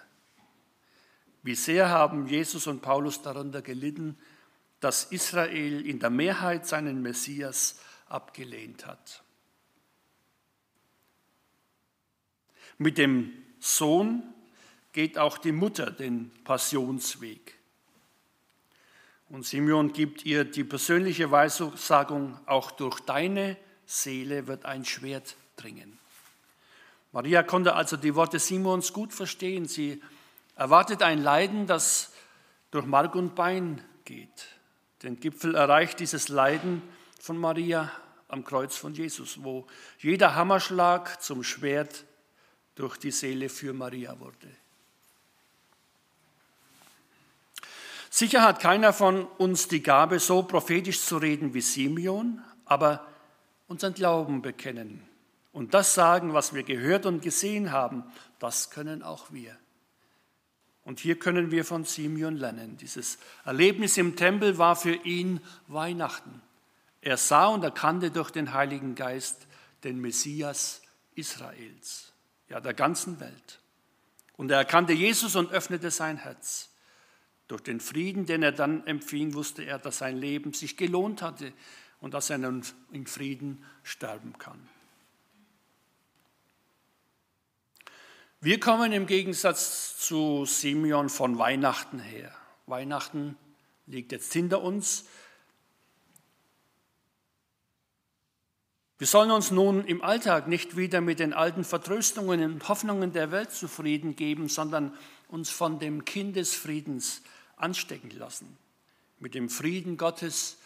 [1.41, 4.15] Wie sehr haben Jesus und Paulus darunter gelitten,
[4.79, 9.23] dass Israel in der Mehrheit seinen Messias abgelehnt hat.
[12.77, 14.21] Mit dem Sohn
[14.97, 17.53] geht auch die Mutter den Passionsweg.
[19.29, 25.99] Und Simeon gibt ihr die persönliche Weissagung, auch durch deine Seele wird ein Schwert dringen.
[27.11, 29.67] Maria konnte also die Worte Simons gut verstehen.
[29.67, 30.01] Sie
[30.55, 32.11] erwartet ein Leiden, das
[32.71, 34.47] durch Mark und Bein geht.
[35.03, 36.81] Den Gipfel erreicht dieses Leiden
[37.21, 37.91] von Maria
[38.29, 39.67] am Kreuz von Jesus, wo
[39.99, 42.03] jeder Hammerschlag zum Schwert
[42.73, 44.49] durch die Seele für Maria wurde.
[48.09, 53.05] Sicher hat keiner von uns die Gabe, so prophetisch zu reden wie Simeon, aber
[53.67, 55.07] unseren Glauben bekennen
[55.57, 58.03] und das sagen, was wir gehört und gesehen haben,
[58.37, 59.57] das können auch wir.
[60.83, 62.77] Und hier können wir von Simeon lernen.
[62.77, 66.43] Dieses Erlebnis im Tempel war für ihn Weihnachten.
[67.01, 69.47] Er sah und erkannte durch den Heiligen Geist
[69.83, 70.83] den Messias
[71.15, 72.13] Israels,
[72.49, 73.59] ja der ganzen Welt.
[74.35, 76.69] Und er erkannte Jesus und öffnete sein Herz.
[77.47, 81.53] Durch den Frieden, den er dann empfing, wusste er, dass sein Leben sich gelohnt hatte
[82.01, 84.67] und dass er nun in Frieden sterben kann.
[88.39, 92.31] Wir kommen im Gegensatz zu Simeon von Weihnachten her.
[92.67, 93.35] Weihnachten
[93.87, 95.05] liegt jetzt hinter uns.
[98.99, 103.31] Wir sollen uns nun im Alltag nicht wieder mit den alten Vertröstungen und Hoffnungen der
[103.31, 104.93] Welt zufrieden geben, sondern
[105.29, 107.21] uns von dem Kind des Friedens
[107.57, 108.57] anstecken lassen.
[109.19, 110.57] Mit dem Frieden Gottes,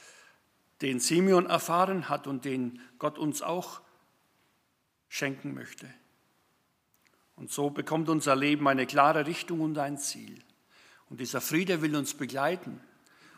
[0.82, 3.82] den Simeon erfahren hat und den Gott uns auch
[5.10, 5.88] schenken möchte.
[7.36, 10.42] Und so bekommt unser Leben eine klare Richtung und ein Ziel.
[11.10, 12.80] Und dieser Friede will uns begleiten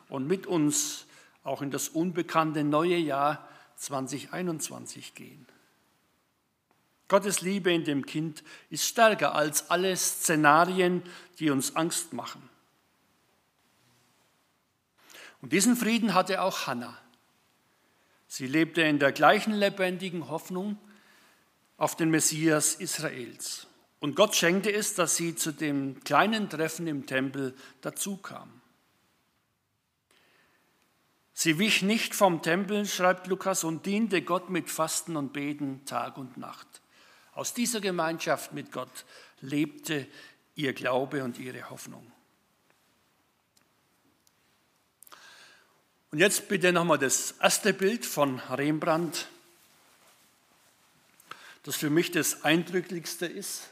[0.10, 1.06] und mit uns
[1.44, 5.46] auch in das unbekannte neue Jahr 2021 gehen.
[7.08, 11.04] Gottes Liebe in dem Kind ist stärker als alle Szenarien,
[11.40, 12.50] die uns Angst machen.
[15.44, 16.98] Und diesen Frieden hatte auch Hannah.
[18.28, 20.78] Sie lebte in der gleichen lebendigen Hoffnung
[21.76, 23.68] auf den Messias Israels.
[24.00, 28.62] Und Gott schenkte es, dass sie zu dem kleinen Treffen im Tempel dazu kam.
[31.34, 36.18] Sie wich nicht vom Tempel, schreibt Lukas, und diente Gott mit Fasten und Beten Tag
[36.18, 36.82] und Nacht.
[37.34, 39.04] Aus dieser Gemeinschaft mit Gott
[39.42, 40.08] lebte
[40.56, 42.13] ihr Glaube und ihre Hoffnung.
[46.14, 49.30] Und jetzt bitte nochmal das erste Bild von Rembrandt,
[51.64, 53.72] das für mich das eindrücklichste ist.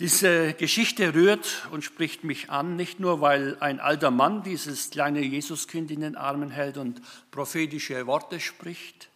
[0.00, 5.20] Diese Geschichte rührt und spricht mich an, nicht nur weil ein alter Mann dieses kleine
[5.20, 9.10] Jesuskind in den Armen hält und prophetische Worte spricht.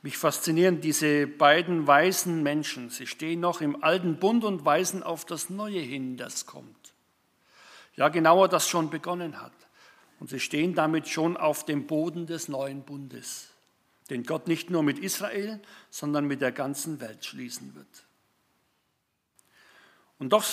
[0.00, 2.88] Mich faszinieren diese beiden weisen Menschen.
[2.88, 6.85] Sie stehen noch im alten Bund und weisen auf das Neue hin, das kommt.
[7.96, 9.52] Ja, genauer, das schon begonnen hat.
[10.20, 13.50] Und sie stehen damit schon auf dem Boden des neuen Bundes,
[14.08, 18.06] den Gott nicht nur mit Israel, sondern mit der ganzen Welt schließen wird.
[20.18, 20.44] Und doch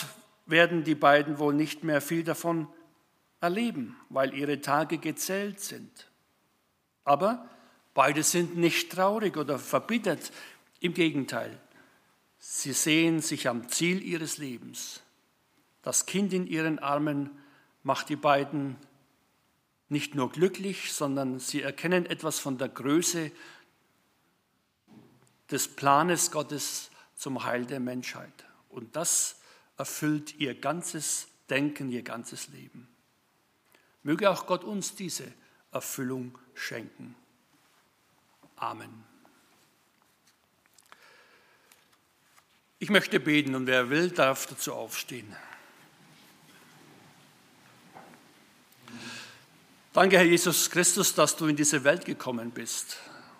[0.46, 2.68] werden die beiden wohl nicht mehr viel davon
[3.40, 6.10] erleben, weil ihre Tage gezählt sind.
[7.06, 7.50] Aber
[7.94, 10.32] beide sind nicht traurig oder verbittert.
[10.80, 11.58] Im Gegenteil,
[12.40, 15.03] sie sehen sich am Ziel ihres Lebens.
[15.84, 17.30] Das Kind in ihren Armen
[17.84, 18.78] macht die beiden
[19.89, 23.32] nicht nur glücklich, sondern sie erkennen etwas von der Größe
[25.52, 28.46] des Planes Gottes zum Heil der Menschheit.
[28.69, 29.39] Und das
[29.78, 32.88] erfüllt ihr ganzes Denken, ihr ganzes Leben.
[34.02, 35.32] Möge auch Gott uns diese
[35.72, 37.15] Erfüllung schenken.
[38.56, 39.04] Amen.
[42.80, 45.36] Ich möchte beten und wer will, darf dazu aufstehen.
[49.94, 52.98] Danke, Herr Jesus Christus, dass du in diese Welt gekommen bist.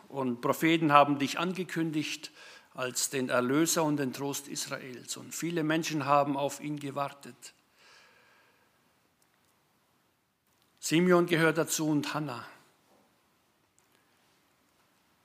[0.08, 2.30] Und Propheten haben dich angekündigt
[2.76, 5.18] als den Erlöser und den Trost Israels.
[5.18, 7.56] Und viele Menschen haben auf ihn gewartet.
[10.80, 12.46] Simeon gehört dazu und Hannah.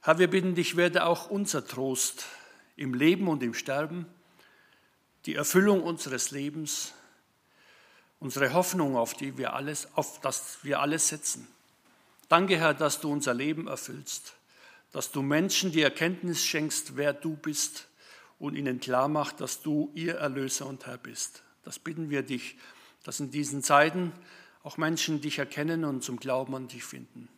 [0.01, 2.25] Herr, wir bitten dich, werde auch unser Trost
[2.75, 4.07] im Leben und im Sterben,
[5.27, 6.95] die Erfüllung unseres Lebens,
[8.20, 11.46] unsere Hoffnung, auf die wir alles, auf das wir alles setzen.
[12.28, 14.35] Danke, Herr, dass du unser Leben erfüllst
[14.92, 17.88] dass du Menschen die Erkenntnis schenkst, wer du bist
[18.38, 21.42] und ihnen klar macht, dass du ihr Erlöser und Herr bist.
[21.64, 22.57] Das bitten wir dich,
[23.04, 24.12] dass in diesen Zeiten
[24.62, 27.28] auch Menschen dich erkennen und zum Glauben an dich finden.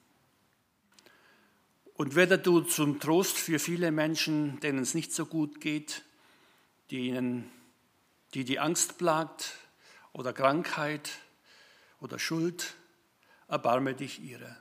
[1.95, 6.03] Und werde du zum Trost für viele Menschen, denen es nicht so gut geht,
[6.91, 7.51] denen,
[8.33, 9.55] die die Angst plagt
[10.13, 11.11] oder Krankheit
[12.01, 12.75] oder Schuld,
[13.49, 14.57] erbarme dich ihrer.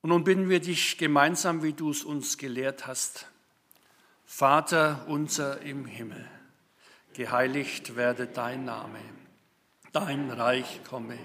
[0.00, 3.26] Und nun bitten wir dich gemeinsam, wie du es uns gelehrt hast.
[4.24, 6.28] Vater unser im Himmel,
[7.14, 9.00] geheiligt werde dein Name,
[9.92, 11.18] dein Reich komme,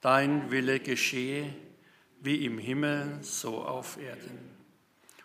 [0.00, 1.54] dein Wille geschehe,
[2.20, 4.38] wie im Himmel, so auf Erden.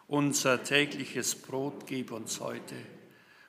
[0.07, 2.75] Unser tägliches Brot gib uns heute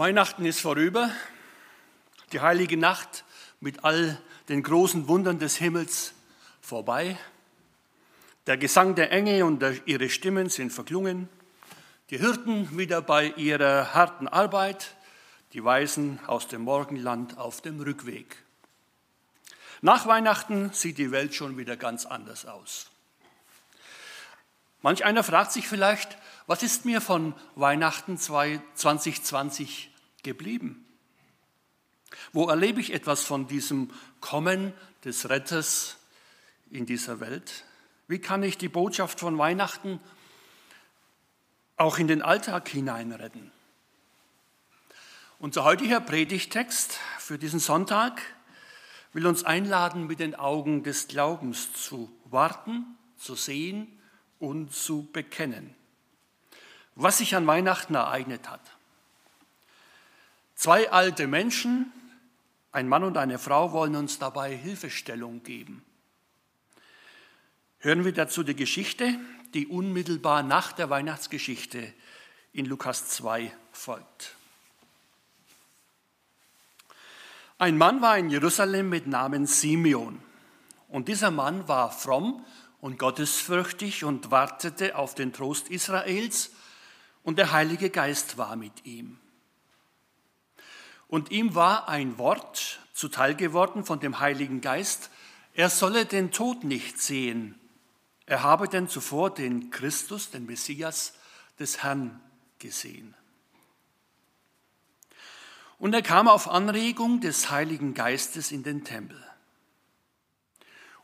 [0.00, 1.10] Weihnachten ist vorüber,
[2.32, 3.26] die heilige Nacht
[3.60, 6.14] mit all den großen Wundern des Himmels
[6.62, 7.18] vorbei.
[8.46, 11.28] Der Gesang der Engel und ihre Stimmen sind verklungen.
[12.08, 14.96] Die Hirten wieder bei ihrer harten Arbeit,
[15.52, 18.42] die Weisen aus dem Morgenland auf dem Rückweg.
[19.82, 22.90] Nach Weihnachten sieht die Welt schon wieder ganz anders aus.
[24.80, 29.89] Manch einer fragt sich vielleicht, was ist mir von Weihnachten 2020
[30.22, 30.86] geblieben?
[32.32, 33.90] Wo erlebe ich etwas von diesem
[34.20, 34.72] Kommen
[35.04, 35.96] des Retters
[36.70, 37.64] in dieser Welt?
[38.08, 40.00] Wie kann ich die Botschaft von Weihnachten
[41.76, 43.52] auch in den Alltag hineinretten?
[45.38, 48.20] Unser heutiger Predigtext für diesen Sonntag
[49.12, 52.84] will uns einladen, mit den Augen des Glaubens zu warten,
[53.16, 53.86] zu sehen
[54.38, 55.74] und zu bekennen,
[56.94, 58.60] was sich an Weihnachten ereignet hat.
[60.60, 61.90] Zwei alte Menschen,
[62.70, 65.82] ein Mann und eine Frau, wollen uns dabei Hilfestellung geben.
[67.78, 69.18] Hören wir dazu die Geschichte,
[69.54, 71.94] die unmittelbar nach der Weihnachtsgeschichte
[72.52, 74.36] in Lukas 2 folgt.
[77.56, 80.20] Ein Mann war in Jerusalem mit Namen Simeon.
[80.88, 82.44] Und dieser Mann war fromm
[82.82, 86.50] und gottesfürchtig und wartete auf den Trost Israels
[87.22, 89.19] und der Heilige Geist war mit ihm.
[91.10, 95.10] Und ihm war ein Wort zuteil geworden von dem Heiligen Geist,
[95.54, 97.58] er solle den Tod nicht sehen.
[98.26, 101.14] Er habe denn zuvor den Christus, den Messias
[101.58, 102.20] des Herrn
[102.60, 103.16] gesehen.
[105.78, 109.20] Und er kam auf Anregung des Heiligen Geistes in den Tempel.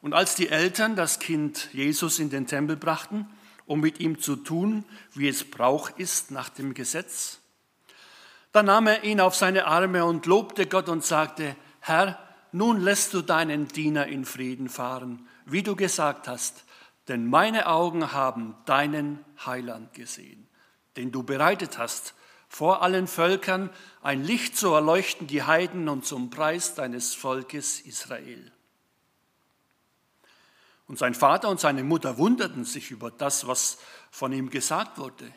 [0.00, 3.28] Und als die Eltern das Kind Jesus in den Tempel brachten,
[3.64, 4.84] um mit ihm zu tun,
[5.14, 7.40] wie es Brauch ist nach dem Gesetz,
[8.56, 12.18] da nahm er ihn auf seine Arme und lobte Gott und sagte, Herr,
[12.52, 16.64] nun lässt du deinen Diener in Frieden fahren, wie du gesagt hast,
[17.06, 20.48] denn meine Augen haben deinen Heiland gesehen,
[20.96, 22.14] den du bereitet hast,
[22.48, 23.68] vor allen Völkern
[24.00, 28.52] ein Licht zu erleuchten die Heiden und zum Preis deines Volkes Israel.
[30.86, 33.76] Und sein Vater und seine Mutter wunderten sich über das, was
[34.10, 35.30] von ihm gesagt wurde.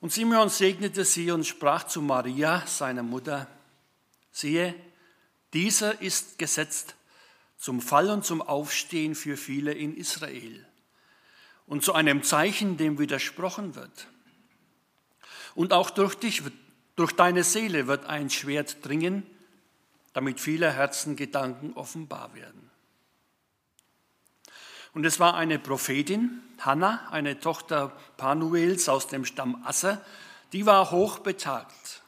[0.00, 3.48] Und Simeon segnete sie und sprach zu Maria, seiner Mutter,
[4.30, 4.74] siehe,
[5.52, 6.94] dieser ist gesetzt
[7.56, 10.64] zum Fall und zum Aufstehen für viele in Israel
[11.66, 14.08] und zu einem Zeichen, dem widersprochen wird.
[15.54, 16.42] Und auch durch dich,
[16.96, 19.26] durch deine Seele wird ein Schwert dringen,
[20.12, 22.67] damit viele Herzen Gedanken offenbar werden.
[24.98, 30.04] Und es war eine Prophetin, Hannah, eine Tochter Panuels aus dem Stamm Asser,
[30.52, 32.02] die war hochbetagt.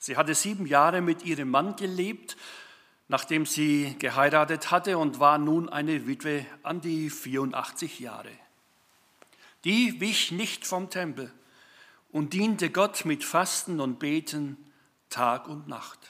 [0.00, 2.36] Sie hatte sieben Jahre mit ihrem Mann gelebt,
[3.06, 8.32] nachdem sie geheiratet hatte und war nun eine Witwe an die 84 Jahre.
[9.62, 11.32] Die wich nicht vom Tempel
[12.10, 14.56] und diente Gott mit Fasten und Beten
[15.10, 16.09] Tag und Nacht.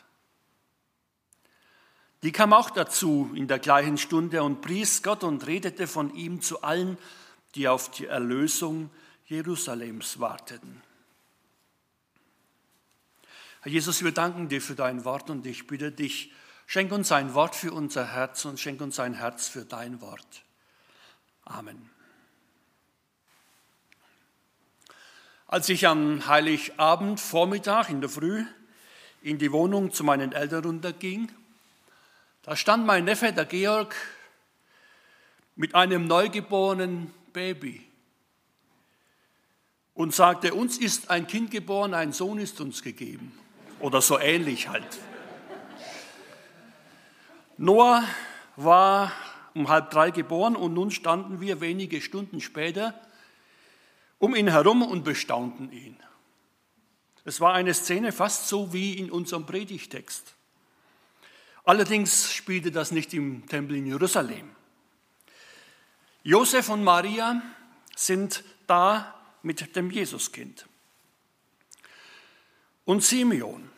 [2.22, 6.42] Die kam auch dazu in der gleichen Stunde und pries Gott und redete von ihm
[6.42, 6.98] zu allen,
[7.54, 8.90] die auf die Erlösung
[9.26, 10.82] Jerusalems warteten.
[13.62, 16.32] Herr Jesus, wir danken dir für dein Wort und ich bitte dich,
[16.66, 20.44] schenk uns ein Wort für unser Herz und schenk uns ein Herz für dein Wort.
[21.44, 21.90] Amen.
[25.46, 28.44] Als ich am Heiligabend Vormittag in der Früh
[29.22, 31.30] in die Wohnung zu meinen Eltern runterging,
[32.42, 33.94] da stand mein Neffe, der Georg,
[35.56, 37.86] mit einem neugeborenen Baby
[39.94, 43.38] und sagte, uns ist ein Kind geboren, ein Sohn ist uns gegeben.
[43.80, 44.98] Oder so ähnlich halt.
[47.58, 48.04] Noah
[48.56, 49.12] war
[49.54, 52.98] um halb drei geboren und nun standen wir wenige Stunden später
[54.18, 55.96] um ihn herum und bestaunten ihn.
[57.24, 60.34] Es war eine Szene fast so wie in unserem Predigtext.
[61.64, 64.50] Allerdings spielte das nicht im Tempel in Jerusalem.
[66.22, 67.42] Josef und Maria
[67.96, 70.66] sind da mit dem Jesuskind.
[72.84, 73.70] Und Simeon,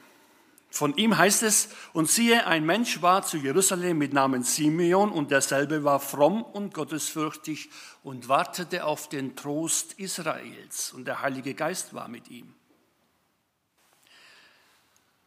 [0.70, 5.30] von ihm heißt es, und siehe, ein Mensch war zu Jerusalem mit Namen Simeon und
[5.30, 7.68] derselbe war fromm und gottesfürchtig
[8.02, 12.54] und wartete auf den Trost Israels und der Heilige Geist war mit ihm.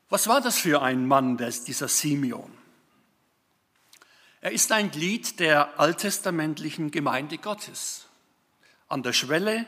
[0.09, 2.51] Was war das für ein Mann, dieser Simeon?
[4.41, 8.07] Er ist ein Glied der alttestamentlichen Gemeinde Gottes,
[8.87, 9.65] an der Schwelle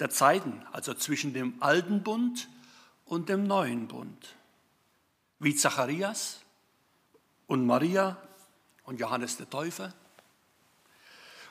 [0.00, 2.48] der Zeiten, also zwischen dem alten Bund
[3.04, 4.34] und dem neuen Bund
[5.38, 6.40] wie Zacharias
[7.46, 8.16] und Maria
[8.84, 9.92] und Johannes der Täufer.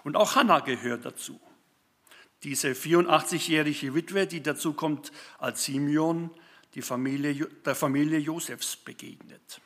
[0.04, 1.40] Und auch Hannah gehört dazu.
[2.44, 6.30] Diese 84-jährige Witwe, die dazu kommt, als Simeon
[6.76, 9.62] die Familie, der Familie Josefs begegnet.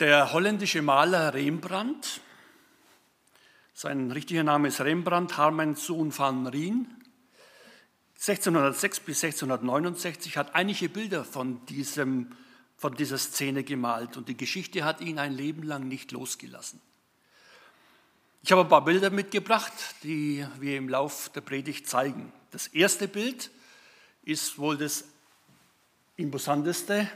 [0.00, 2.20] Der holländische Maler Rembrandt,
[3.72, 6.92] sein richtiger Name ist Rembrandt Harmenszoon van Rijn,
[8.16, 12.32] 1606 bis 1669 hat einige Bilder von, diesem,
[12.76, 16.80] von dieser Szene gemalt und die Geschichte hat ihn ein Leben lang nicht losgelassen.
[18.46, 19.72] Ich habe ein paar Bilder mitgebracht,
[20.04, 22.32] die wir im Lauf der Predigt zeigen.
[22.52, 23.50] Das erste Bild
[24.22, 25.02] ist wohl das
[26.14, 27.10] imposanteste.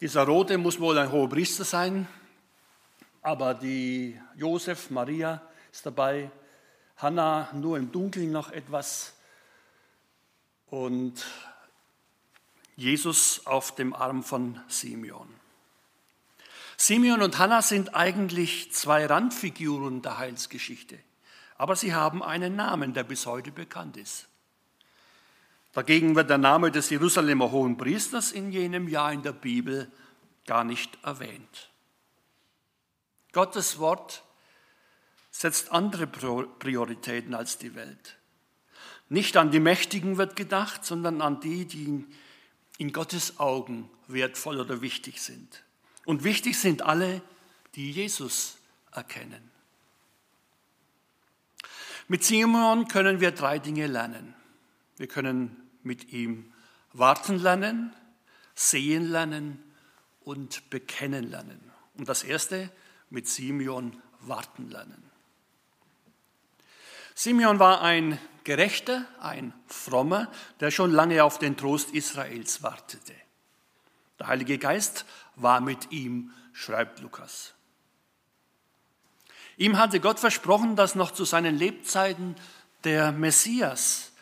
[0.00, 2.08] Dieser Rote muss wohl ein hoher Priester sein,
[3.20, 6.30] aber die Josef, Maria ist dabei,
[6.96, 9.12] Hannah nur im Dunkeln noch etwas
[10.68, 11.22] und
[12.76, 15.28] Jesus auf dem Arm von Simeon.
[16.76, 20.98] Simeon und Hannah sind eigentlich zwei Randfiguren der Heilsgeschichte,
[21.56, 24.26] aber sie haben einen Namen, der bis heute bekannt ist.
[25.72, 29.90] Dagegen wird der Name des Jerusalemer Hohen Priesters in jenem Jahr in der Bibel
[30.46, 31.70] gar nicht erwähnt.
[33.32, 34.22] Gottes Wort
[35.30, 38.16] setzt andere Prioritäten als die Welt.
[39.08, 42.06] Nicht an die Mächtigen wird gedacht, sondern an die, die
[42.78, 45.62] in Gottes Augen wertvoll oder wichtig sind.
[46.04, 47.22] Und wichtig sind alle,
[47.74, 48.56] die Jesus
[48.92, 49.50] erkennen.
[52.08, 54.34] Mit Simon können wir drei Dinge lernen.
[54.96, 56.52] Wir können mit ihm
[56.92, 57.94] warten lernen,
[58.54, 59.62] sehen lernen
[60.20, 61.60] und bekennen lernen.
[61.94, 62.70] Und das erste,
[63.10, 65.02] mit Simeon warten lernen.
[67.14, 70.30] Simeon war ein Gerechter, ein Frommer,
[70.60, 73.14] der schon lange auf den Trost Israels wartete.
[74.18, 77.54] Der Heilige Geist war mit ihm, schreibt Lukas.
[79.56, 82.36] Ihm hatte Gott versprochen, dass noch zu seinen Lebzeiten
[82.84, 84.12] der Messias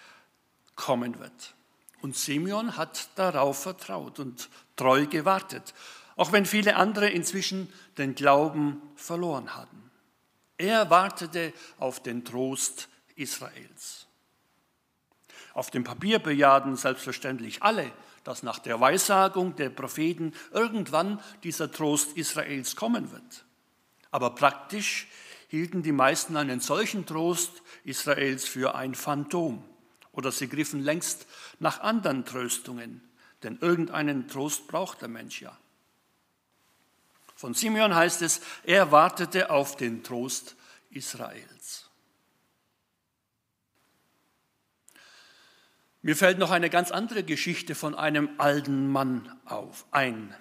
[0.77, 1.55] kommen wird.
[2.01, 5.75] Und Simeon hat darauf vertraut und treu gewartet,
[6.17, 9.91] auch wenn viele andere inzwischen den Glauben verloren hatten.
[10.59, 14.07] Er wartete auf den Trost Israels.
[15.55, 17.91] Auf dem Papier bejahten selbstverständlich alle,
[18.25, 23.45] dass nach der Weissagung der Propheten irgendwann dieser Trost Israels kommen wird.
[24.11, 25.09] Aber praktisch
[25.49, 29.65] hielten die meisten einen solchen Trost Israels für ein Phantom
[30.13, 31.27] oder sie griffen längst
[31.59, 33.03] nach anderen Tröstungen,
[33.43, 35.57] denn irgendeinen Trost braucht der Mensch ja.
[37.35, 40.55] Von Simeon heißt es, er wartete auf den Trost
[40.91, 41.82] Israels.
[46.05, 50.35] Mir fällt noch eine ganz andere Geschichte von einem alten Mann auf, ein.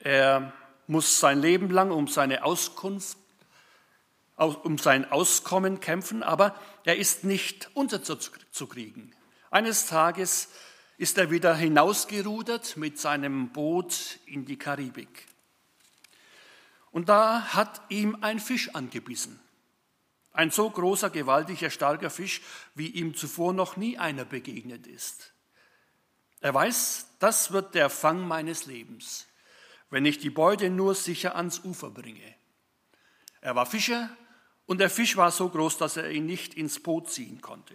[0.00, 0.52] Er
[0.86, 3.16] muss sein Leben lang um seine Auskunft,
[4.36, 6.54] um sein Auskommen kämpfen, aber
[6.84, 9.14] er ist nicht unterzukriegen.
[9.50, 10.48] Eines Tages
[10.98, 15.26] ist er wieder hinausgerudert mit seinem Boot in die Karibik.
[16.90, 19.40] Und da hat ihm ein Fisch angebissen.
[20.32, 22.40] Ein so großer, gewaltiger, starker Fisch,
[22.74, 25.32] wie ihm zuvor noch nie einer begegnet ist.
[26.40, 29.26] Er weiß, das wird der Fang meines Lebens,
[29.90, 32.34] wenn ich die Beute nur sicher ans Ufer bringe.
[33.40, 34.10] Er war Fischer
[34.66, 37.74] und der Fisch war so groß, dass er ihn nicht ins Boot ziehen konnte.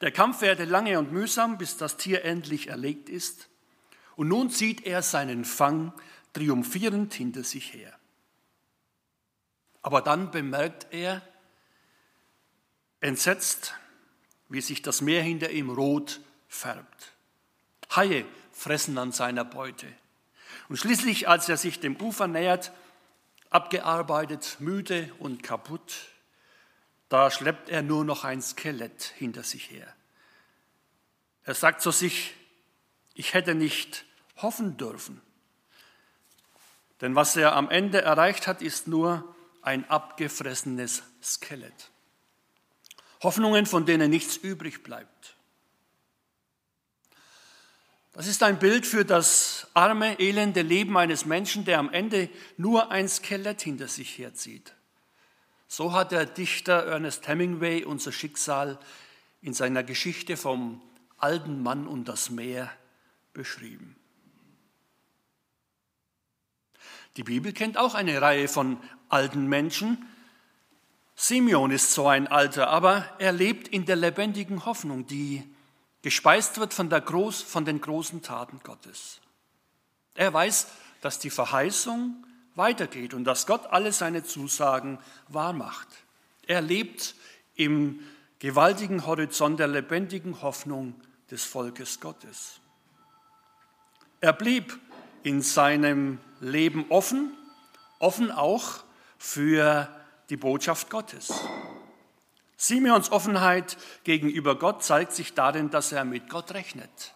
[0.00, 3.48] Der Kampf währte lange und mühsam, bis das Tier endlich erlegt ist.
[4.16, 5.92] Und nun zieht er seinen Fang
[6.32, 7.98] triumphierend hinter sich her.
[9.82, 11.22] Aber dann bemerkt er,
[13.00, 13.74] entsetzt,
[14.48, 17.12] wie sich das Meer hinter ihm rot färbt.
[17.94, 19.86] Haie fressen an seiner Beute.
[20.68, 22.72] Und schließlich, als er sich dem Ufer nähert,
[23.50, 25.94] abgearbeitet, müde und kaputt,
[27.08, 29.92] da schleppt er nur noch ein Skelett hinter sich her.
[31.44, 32.34] Er sagt zu sich,
[33.14, 34.04] ich hätte nicht
[34.36, 35.20] hoffen dürfen.
[37.00, 41.90] Denn was er am Ende erreicht hat, ist nur ein abgefressenes Skelett.
[43.22, 45.36] Hoffnungen, von denen nichts übrig bleibt.
[48.12, 52.90] Das ist ein Bild für das arme, elende Leben eines Menschen, der am Ende nur
[52.90, 54.74] ein Skelett hinter sich herzieht.
[55.66, 58.78] So hat der Dichter Ernest Hemingway unser Schicksal
[59.40, 60.82] in seiner Geschichte vom
[61.16, 62.70] alten Mann und das Meer
[63.32, 63.96] beschrieben.
[67.16, 70.06] Die Bibel kennt auch eine Reihe von alten Menschen.
[71.14, 75.44] Simeon ist so ein Alter, aber er lebt in der lebendigen Hoffnung, die
[76.00, 79.20] gespeist wird von, Groß, von den großen Taten Gottes.
[80.14, 80.66] Er weiß,
[81.00, 84.98] dass die Verheißung weitergeht und dass Gott alle seine Zusagen
[85.28, 85.88] wahrmacht.
[86.46, 87.14] Er lebt
[87.54, 88.00] im
[88.38, 90.94] gewaltigen Horizont der lebendigen Hoffnung
[91.30, 92.60] des Volkes Gottes.
[94.20, 94.78] Er blieb
[95.22, 97.36] in seinem Leben offen,
[97.98, 98.84] offen auch
[99.18, 99.88] für
[100.30, 101.32] die Botschaft Gottes.
[102.56, 107.14] Simeons Offenheit gegenüber Gott zeigt sich darin, dass er mit Gott rechnet,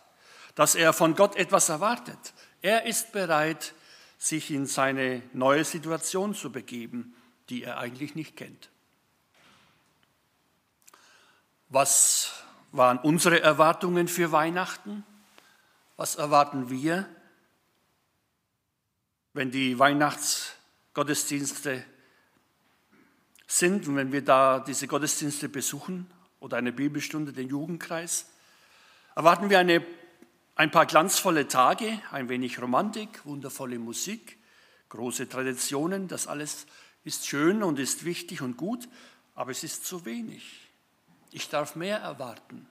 [0.55, 2.35] dass er von Gott etwas erwartet.
[2.63, 3.75] Er ist bereit,
[4.19, 7.15] sich in seine neue Situation zu begeben,
[7.49, 8.71] die er eigentlich nicht kennt.
[11.69, 12.33] Was
[12.73, 15.05] waren unsere Erwartungen für Weihnachten?
[15.97, 17.09] Was erwarten wir,
[19.37, 20.55] wenn die Weihnachts
[20.95, 21.85] Gottesdienste
[23.47, 26.11] sind und wenn wir da diese Gottesdienste besuchen
[26.41, 28.31] oder eine Bibelstunde, den Jugendkreis,
[29.15, 29.85] erwarten wir eine
[30.59, 34.39] Ein paar glanzvolle Tage, ein wenig Romantik, wundervolle Musik,
[34.89, 36.67] große Traditionen, das alles
[37.05, 38.89] ist schön und ist wichtig und gut,
[39.35, 40.71] aber es ist zu wenig.
[41.31, 42.67] Ich darf mehr erwarten,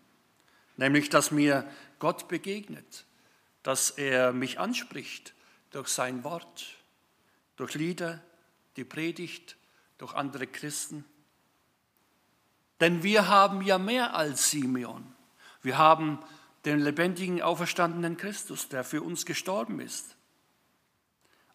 [0.78, 3.06] nämlich dass mir Gott begegnet,
[3.62, 5.35] dass er mich anspricht
[5.76, 6.68] durch sein Wort,
[7.58, 8.22] durch Lieder,
[8.78, 9.58] die Predigt,
[9.98, 11.04] durch andere Christen.
[12.80, 15.06] Denn wir haben ja mehr als Simeon.
[15.62, 16.20] Wir haben
[16.64, 20.16] den lebendigen, auferstandenen Christus, der für uns gestorben ist.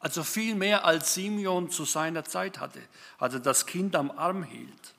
[0.00, 2.82] Also viel mehr als Simeon zu seiner Zeit hatte,
[3.16, 4.94] als er das Kind am Arm hielt.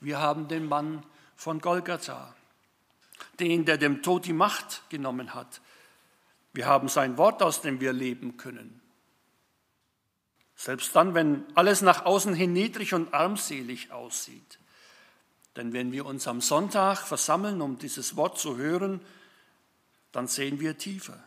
[0.00, 1.06] Wir haben den Mann
[1.36, 2.34] von Golgatha,
[3.38, 5.60] den, der dem Tod die Macht genommen hat.
[6.54, 8.80] Wir haben sein Wort, aus dem wir leben können.
[10.54, 14.60] Selbst dann, wenn alles nach außen hin niedrig und armselig aussieht.
[15.56, 19.00] Denn wenn wir uns am Sonntag versammeln, um dieses Wort zu hören,
[20.12, 21.22] dann sehen wir tiefer.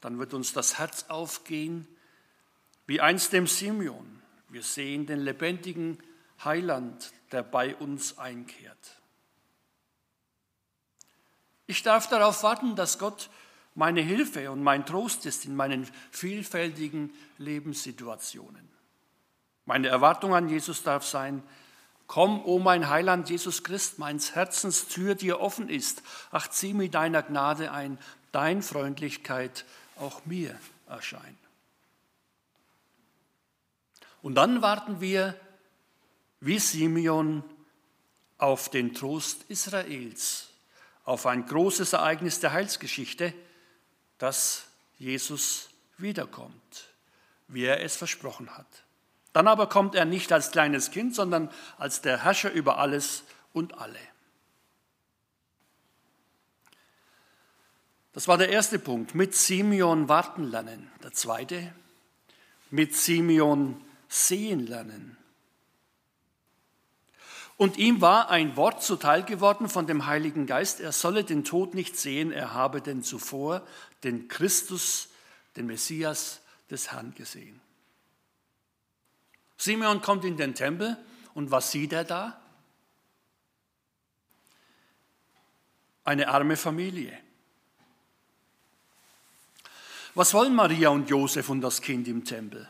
[0.00, 1.88] Dann wird uns das Herz aufgehen,
[2.86, 4.22] wie einst dem Simeon.
[4.50, 5.98] Wir sehen den lebendigen
[6.44, 9.00] Heiland, der bei uns einkehrt.
[11.66, 13.28] Ich darf darauf warten, dass Gott
[13.78, 18.68] meine Hilfe und mein Trost ist in meinen vielfältigen Lebenssituationen.
[19.66, 21.44] Meine Erwartung an Jesus darf sein,
[22.08, 26.02] Komm, o oh mein Heiland Jesus Christ, meins Herzens Tür dir offen ist.
[26.32, 27.98] Ach, zieh mit deiner Gnade ein,
[28.32, 29.64] dein Freundlichkeit
[29.96, 30.58] auch mir
[30.88, 31.22] erscheint.
[34.22, 35.38] Und dann warten wir
[36.40, 37.44] wie Simeon
[38.38, 40.48] auf den Trost Israels,
[41.04, 43.34] auf ein großes Ereignis der Heilsgeschichte,
[44.18, 44.66] dass
[44.98, 46.88] Jesus wiederkommt,
[47.46, 48.66] wie er es versprochen hat.
[49.32, 53.78] Dann aber kommt er nicht als kleines Kind, sondern als der Herrscher über alles und
[53.78, 54.00] alle.
[58.12, 59.14] Das war der erste Punkt.
[59.14, 60.90] Mit Simeon warten lernen.
[61.04, 61.72] Der zweite,
[62.70, 65.16] mit Simeon sehen lernen.
[67.56, 71.74] Und ihm war ein Wort zuteil geworden von dem Heiligen Geist, er solle den Tod
[71.74, 73.62] nicht sehen, er habe denn zuvor
[74.04, 75.08] den Christus,
[75.56, 76.40] den Messias
[76.70, 77.60] des Herrn gesehen.
[79.56, 80.96] Simeon kommt in den Tempel
[81.34, 82.40] und was sieht er da?
[86.04, 87.18] Eine arme Familie.
[90.14, 92.68] Was wollen Maria und Josef und das Kind im Tempel?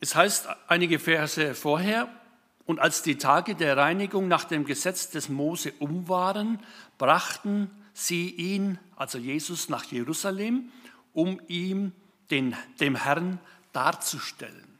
[0.00, 2.21] Es heißt einige Verse vorher,
[2.66, 6.60] und als die Tage der Reinigung nach dem Gesetz des Mose um waren,
[6.98, 10.70] brachten sie ihn, also Jesus, nach Jerusalem,
[11.12, 11.92] um ihm
[12.30, 13.40] den, dem Herrn
[13.72, 14.78] darzustellen.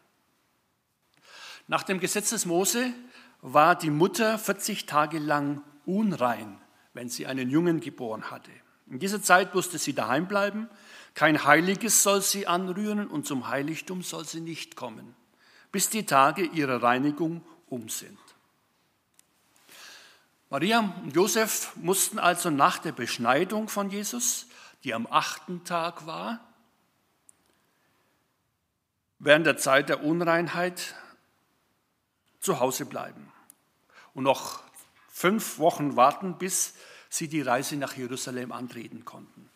[1.69, 2.93] Nach dem Gesetz des Mose
[3.41, 6.59] war die Mutter 40 Tage lang unrein,
[6.95, 8.51] wenn sie einen Jungen geboren hatte.
[8.89, 10.69] In dieser Zeit musste sie daheim bleiben,
[11.15, 15.15] kein Heiliges soll sie anrühren und zum Heiligtum soll sie nicht kommen,
[15.71, 17.43] bis die Tage ihrer Reinigung
[17.73, 18.19] um sind.
[20.51, 24.47] Maria und Josef mussten also nach der Beschneidung von Jesus,
[24.85, 26.41] die am achten Tag war,
[29.19, 30.95] während der Zeit der Unreinheit
[32.41, 33.33] zu Hause bleiben
[34.13, 34.63] und noch
[35.09, 36.75] fünf Wochen warten, bis
[37.09, 39.49] sie die Reise nach Jerusalem antreten konnten.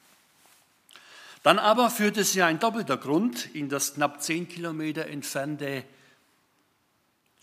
[1.42, 5.84] Dann aber führte sie ein doppelter Grund in das knapp zehn Kilometer entfernte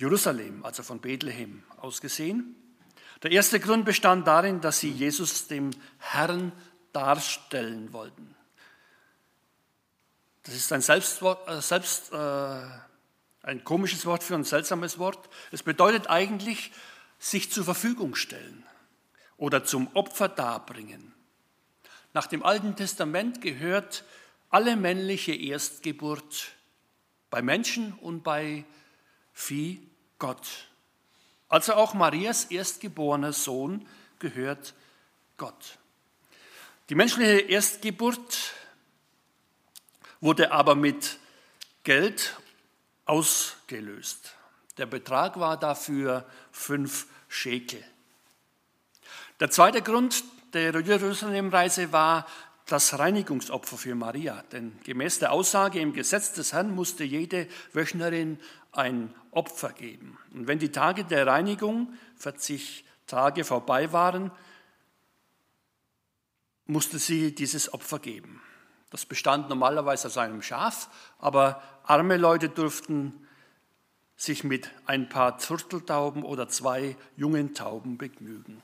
[0.04, 2.58] Jerusalem, also von Bethlehem aus gesehen.
[3.22, 6.52] Der erste Grund bestand darin, dass sie Jesus dem Herrn
[6.92, 8.36] darstellen wollten.
[10.44, 12.18] Das ist ein Selbstwort, äh, selbst, äh,
[13.44, 15.30] ein komisches Wort für ein seltsames Wort.
[15.54, 16.74] Es bedeutet eigentlich
[17.18, 18.66] sich zur Verfügung stellen
[19.38, 21.14] oder zum Opfer darbringen.
[22.12, 24.04] Nach dem Alten Testament gehört
[24.50, 26.52] alle männliche Erstgeburt
[27.30, 28.66] bei Menschen und bei
[29.32, 29.93] Vieh
[30.24, 30.48] Gott.
[31.50, 33.86] Also auch Marias erstgeborener Sohn
[34.20, 34.74] gehört
[35.36, 35.78] Gott.
[36.88, 38.54] Die menschliche Erstgeburt
[40.22, 41.20] wurde aber mit
[41.84, 42.38] Geld
[43.04, 44.34] ausgelöst.
[44.78, 47.84] Der Betrag war dafür fünf Schekel.
[49.42, 52.26] Der zweite Grund der Jerusalem-Reise war
[52.66, 54.44] das Reinigungsopfer für Maria.
[54.52, 58.40] Denn gemäß der Aussage im Gesetz des Herrn musste jede Wöchnerin
[58.72, 60.18] ein Opfer geben.
[60.34, 64.32] Und wenn die Tage der Reinigung, 40 Tage vorbei waren,
[66.66, 68.42] musste sie dieses Opfer geben.
[68.90, 70.90] Das bestand normalerweise aus einem Schaf,
[71.20, 73.28] aber arme Leute durften
[74.16, 78.62] sich mit ein paar Zurteltauben oder zwei jungen Tauben begnügen.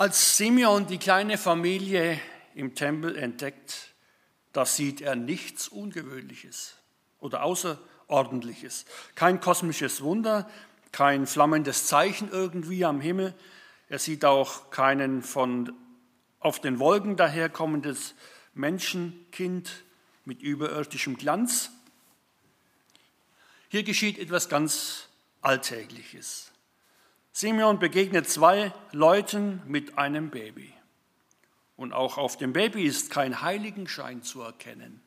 [0.00, 2.18] Als Simeon die kleine Familie
[2.54, 3.92] im Tempel entdeckt,
[4.54, 6.76] da sieht er nichts Ungewöhnliches
[7.18, 8.86] oder Außerordentliches.
[9.14, 10.48] Kein kosmisches Wunder,
[10.90, 13.34] kein flammendes Zeichen irgendwie am Himmel.
[13.90, 15.70] Er sieht auch keinen von
[16.38, 18.14] auf den Wolken daherkommendes
[18.54, 19.84] Menschenkind
[20.24, 21.72] mit überirdischem Glanz.
[23.68, 25.10] Hier geschieht etwas ganz
[25.42, 26.49] Alltägliches.
[27.32, 30.72] Simeon begegnet zwei Leuten mit einem Baby.
[31.76, 35.00] Und auch auf dem Baby ist kein Heiligenschein zu erkennen.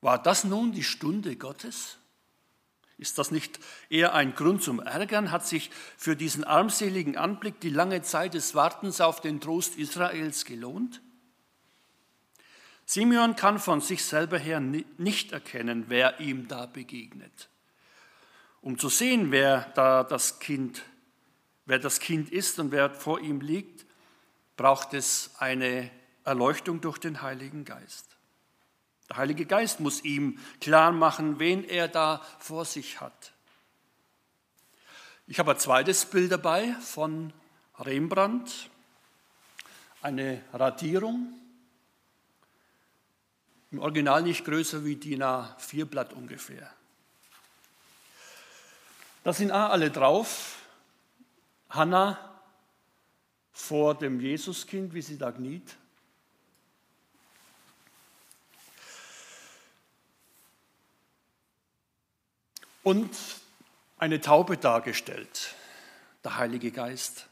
[0.00, 1.98] War das nun die Stunde Gottes?
[2.98, 3.58] Ist das nicht
[3.88, 5.30] eher ein Grund zum Ärgern?
[5.30, 10.44] Hat sich für diesen armseligen Anblick die lange Zeit des Wartens auf den Trost Israels
[10.44, 11.00] gelohnt?
[12.86, 17.48] Simeon kann von sich selber her nicht erkennen, wer ihm da begegnet.
[18.64, 20.84] Um zu sehen, wer da das Kind,
[21.66, 23.84] wer das Kind ist und wer vor ihm liegt,
[24.56, 25.90] braucht es eine
[26.24, 28.16] Erleuchtung durch den Heiligen Geist.
[29.10, 33.34] Der Heilige Geist muss ihm klar machen, wen er da vor sich hat.
[35.26, 37.34] Ich habe ein zweites Bild dabei von
[37.78, 38.70] Rembrandt,
[40.00, 41.34] eine Radierung,
[43.72, 46.72] im Original nicht größer wie DIN A4 Blatt ungefähr.
[49.24, 50.58] Da sind auch alle drauf.
[51.70, 52.40] Hannah
[53.52, 55.76] vor dem Jesuskind, wie sie da kniet.
[62.82, 63.10] Und
[63.96, 65.54] eine Taube dargestellt,
[66.22, 67.26] der Heilige Geist.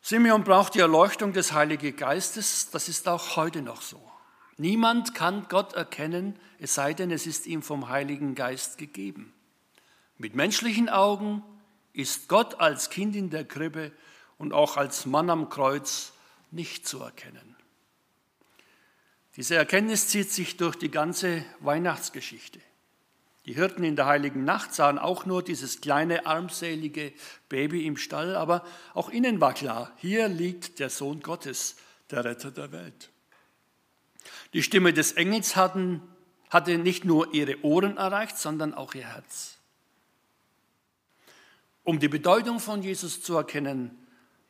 [0.00, 4.11] Simeon braucht die Erleuchtung des Heiligen Geistes, das ist auch heute noch so.
[4.56, 9.32] Niemand kann Gott erkennen, es sei denn, es ist ihm vom Heiligen Geist gegeben.
[10.18, 11.42] Mit menschlichen Augen
[11.92, 13.92] ist Gott als Kind in der Krippe
[14.38, 16.12] und auch als Mann am Kreuz
[16.50, 17.56] nicht zu erkennen.
[19.36, 22.60] Diese Erkenntnis zieht sich durch die ganze Weihnachtsgeschichte.
[23.46, 27.12] Die Hirten in der heiligen Nacht sahen auch nur dieses kleine, armselige
[27.48, 31.76] Baby im Stall, aber auch ihnen war klar, hier liegt der Sohn Gottes,
[32.10, 33.11] der Retter der Welt.
[34.52, 36.02] Die Stimme des Engels hatten,
[36.50, 39.58] hatte nicht nur ihre Ohren erreicht, sondern auch ihr Herz.
[41.84, 43.96] Um die Bedeutung von Jesus zu erkennen,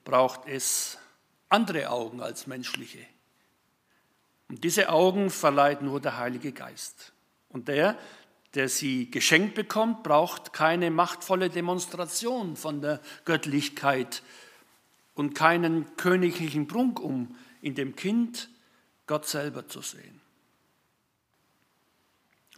[0.04, 0.98] braucht es
[1.48, 2.98] andere Augen als menschliche.
[4.48, 7.12] Und diese Augen verleiht nur der Heilige Geist.
[7.48, 7.96] Und der,
[8.54, 14.22] der sie geschenkt bekommt, braucht keine machtvolle Demonstration von der Göttlichkeit
[15.14, 18.50] und keinen königlichen Prunk, um in dem Kind
[19.12, 20.22] Gott selber zu sehen.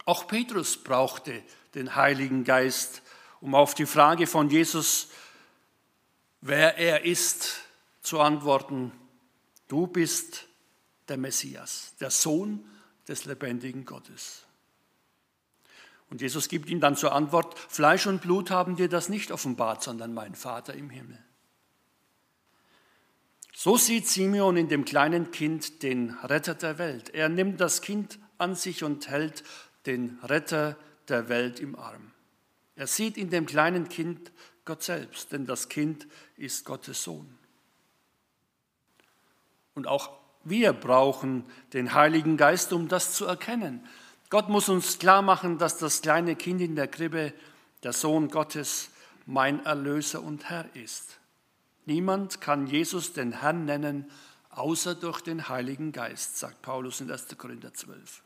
[0.05, 1.43] Auch Petrus brauchte
[1.73, 3.01] den Heiligen Geist,
[3.41, 5.09] um auf die Frage von Jesus,
[6.39, 7.57] wer er ist,
[8.01, 8.93] zu antworten,
[9.67, 10.47] du bist
[11.09, 12.65] der Messias, der Sohn
[13.05, 14.45] des lebendigen Gottes.
[16.09, 19.83] Und Jesus gibt ihm dann zur Antwort, Fleisch und Blut haben dir das nicht offenbart,
[19.83, 21.21] sondern mein Vater im Himmel.
[23.65, 27.09] So sieht Simeon in dem kleinen Kind den Retter der Welt.
[27.15, 29.43] Er nimmt das Kind an sich und hält
[29.87, 32.11] den Retter der Welt im Arm.
[32.75, 34.31] Er sieht in dem kleinen Kind
[34.65, 36.05] Gott selbst, denn das Kind
[36.37, 37.39] ist Gottes Sohn.
[39.73, 40.11] Und auch
[40.43, 41.43] wir brauchen
[41.73, 43.83] den Heiligen Geist, um das zu erkennen.
[44.29, 47.33] Gott muss uns klar machen, dass das kleine Kind in der Krippe,
[47.81, 48.91] der Sohn Gottes,
[49.25, 51.17] mein Erlöser und Herr ist.
[51.85, 54.09] Niemand kann Jesus den Herrn nennen,
[54.49, 57.37] außer durch den Heiligen Geist, sagt Paulus in 1.
[57.37, 58.23] Korinther 12.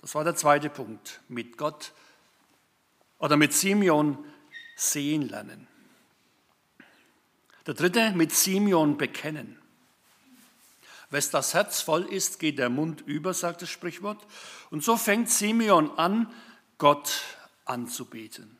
[0.00, 1.92] Das war der zweite Punkt, mit Gott
[3.18, 4.24] oder mit Simeon
[4.76, 5.66] sehen lernen.
[7.66, 9.58] Der dritte, mit Simeon bekennen.
[11.10, 14.26] Wes das Herz voll ist, geht der Mund über, sagt das Sprichwort.
[14.70, 16.32] Und so fängt Simeon an,
[16.76, 17.22] Gott
[17.64, 18.57] anzubeten.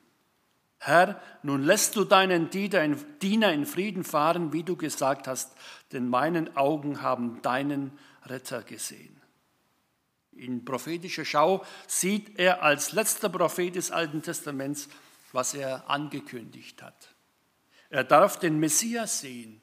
[0.78, 5.52] Herr, nun lässt du deinen Diener in Frieden fahren, wie du gesagt hast,
[5.92, 9.20] denn meinen Augen haben deinen Retter gesehen.
[10.32, 14.88] In prophetischer Schau sieht er als letzter Prophet des Alten Testaments,
[15.32, 17.14] was er angekündigt hat.
[17.90, 19.60] Er darf den Messias sehen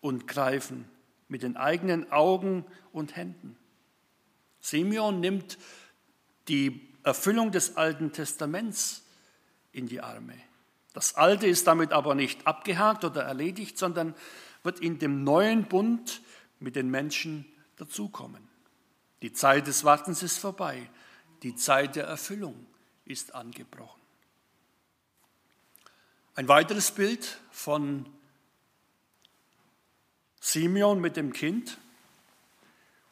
[0.00, 0.88] und greifen
[1.28, 3.56] mit den eigenen Augen und Händen.
[4.60, 5.58] Simeon nimmt
[6.48, 9.04] die Erfüllung des Alten Testaments
[9.72, 10.34] in die Arme.
[10.92, 14.14] Das Alte ist damit aber nicht abgehakt oder erledigt, sondern
[14.62, 16.20] wird in dem neuen Bund
[16.58, 17.46] mit den Menschen
[17.76, 18.48] dazukommen.
[19.22, 20.90] Die Zeit des Wartens ist vorbei.
[21.42, 22.66] Die Zeit der Erfüllung
[23.04, 24.00] ist angebrochen.
[26.34, 28.06] Ein weiteres Bild von
[30.40, 31.78] Simeon mit dem Kind.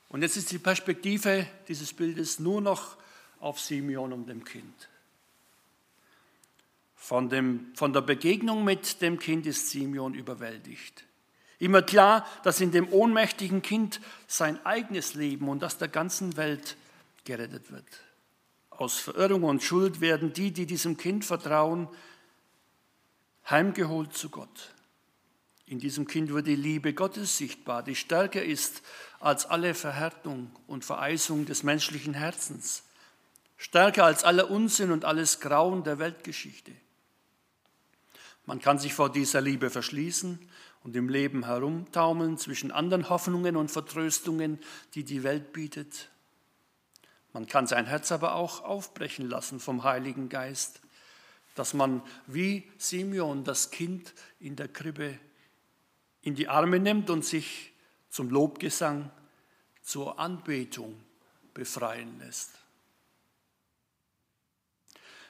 [0.09, 2.97] Und jetzt ist die Perspektive dieses Bildes nur noch
[3.41, 4.89] auf Simeon und dem Kind.
[7.07, 11.05] Von, dem, von der Begegnung mit dem Kind ist Simeon überwältigt.
[11.61, 16.77] Immer klar, dass in dem ohnmächtigen Kind sein eigenes Leben und das der ganzen Welt
[17.25, 17.87] gerettet wird.
[18.71, 21.87] Aus Verirrung und Schuld werden die, die diesem Kind vertrauen,
[23.49, 24.75] heimgeholt zu Gott.
[25.65, 28.83] In diesem Kind wird die Liebe Gottes sichtbar, die stärker ist
[29.21, 32.83] als alle Verhärtung und Vereisung des menschlichen Herzens,
[33.57, 36.73] stärker als aller Unsinn und alles Grauen der Weltgeschichte.
[38.47, 40.39] Man kann sich vor dieser Liebe verschließen
[40.85, 44.61] und im Leben herumtaumeln zwischen anderen Hoffnungen und Vertröstungen,
[44.95, 46.11] die die Welt bietet.
[47.33, 50.81] Man kann sein Herz aber auch aufbrechen lassen vom Heiligen Geist,
[51.57, 55.19] dass man wie Simeon das Kind in der Krippe
[56.23, 57.73] in die Arme nimmt und sich
[58.11, 59.11] zum Lobgesang,
[59.83, 60.97] zur Anbetung
[61.53, 62.51] befreien lässt.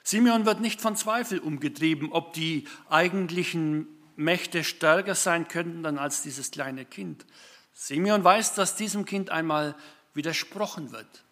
[0.07, 6.21] Simeon wird nicht von Zweifel umgetrieben, ob die eigentlichen Mächte stärker sein könnten dann als
[6.21, 7.25] dieses kleine Kind.
[7.73, 9.75] Simeon weiß, dass diesem Kind einmal
[10.13, 11.25] widersprochen wird,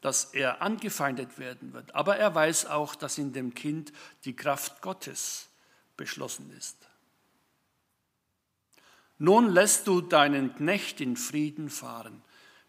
[0.00, 1.92] dass er angefeindet werden wird.
[1.96, 3.92] Aber er weiß auch, dass in dem Kind
[4.24, 5.48] die Kraft Gottes
[5.96, 6.76] beschlossen ist.
[9.18, 12.22] Nun lässt du deinen Knecht in Frieden fahren,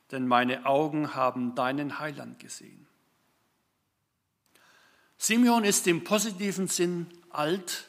[0.10, 2.88] denn meine Augen haben deinen Heiland gesehen.
[5.22, 7.88] Simeon ist im positiven Sinn alt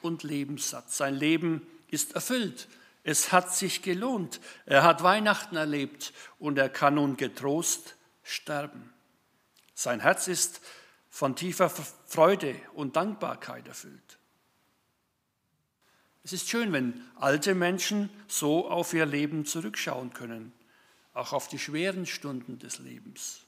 [0.00, 0.90] und lebenssatt.
[0.90, 2.66] Sein Leben ist erfüllt.
[3.04, 4.40] Es hat sich gelohnt.
[4.66, 8.92] Er hat Weihnachten erlebt und er kann nun getrost sterben.
[9.74, 10.60] Sein Herz ist
[11.08, 14.18] von tiefer Freude und Dankbarkeit erfüllt.
[16.24, 20.52] Es ist schön, wenn alte Menschen so auf ihr Leben zurückschauen können,
[21.14, 23.42] auch auf die schweren Stunden des Lebens.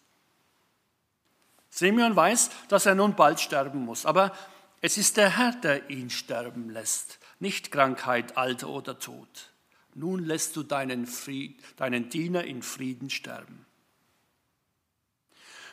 [1.75, 4.33] Simeon weiß, dass er nun bald sterben muss, aber
[4.81, 9.51] es ist der Herr, der ihn sterben lässt, nicht Krankheit, Alter oder Tod.
[9.93, 13.67] Nun lässt du deinen, Fried, deinen Diener in Frieden sterben.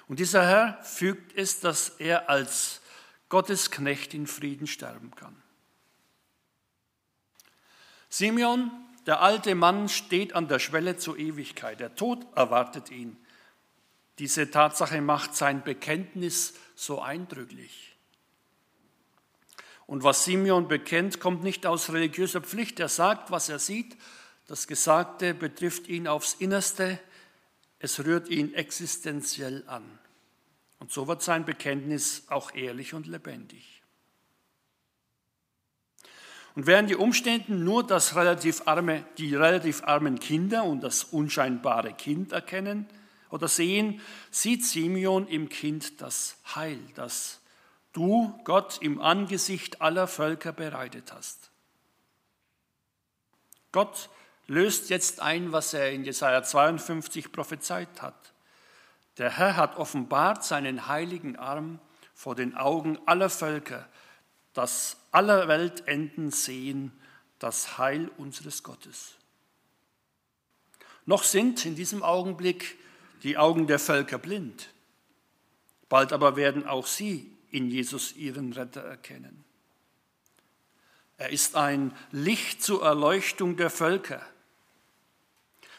[0.07, 2.81] Und dieser Herr fügt es, dass er als
[3.29, 5.39] Gottes Knecht in Frieden sterben kann.
[8.09, 8.71] Simeon,
[9.05, 11.79] der alte Mann, steht an der Schwelle zur Ewigkeit.
[11.79, 13.17] Der Tod erwartet ihn.
[14.21, 17.97] Diese Tatsache macht sein Bekenntnis so eindrücklich.
[19.87, 22.79] Und was Simeon bekennt, kommt nicht aus religiöser Pflicht.
[22.79, 23.97] Er sagt, was er sieht.
[24.45, 26.99] Das Gesagte betrifft ihn aufs Innerste.
[27.79, 29.97] Es rührt ihn existenziell an.
[30.77, 33.81] Und so wird sein Bekenntnis auch ehrlich und lebendig.
[36.53, 41.93] Und während die Umstände nur das relativ arme, die relativ armen Kinder und das unscheinbare
[41.95, 42.87] Kind erkennen,
[43.31, 47.41] oder sehen, sieht Simeon im Kind das Heil, das
[47.93, 51.49] du, Gott, im Angesicht aller Völker bereitet hast.
[53.71, 54.09] Gott
[54.47, 58.33] löst jetzt ein, was er in Jesaja 52 prophezeit hat.
[59.17, 61.79] Der Herr hat offenbart seinen heiligen Arm
[62.13, 63.87] vor den Augen aller Völker,
[64.53, 66.91] dass aller Weltenden sehen
[67.39, 69.15] das Heil unseres Gottes.
[71.05, 72.77] Noch sind in diesem Augenblick
[73.23, 74.69] die Augen der Völker blind.
[75.89, 79.43] Bald aber werden auch sie in Jesus ihren Retter erkennen.
[81.17, 84.25] Er ist ein Licht zur Erleuchtung der Völker.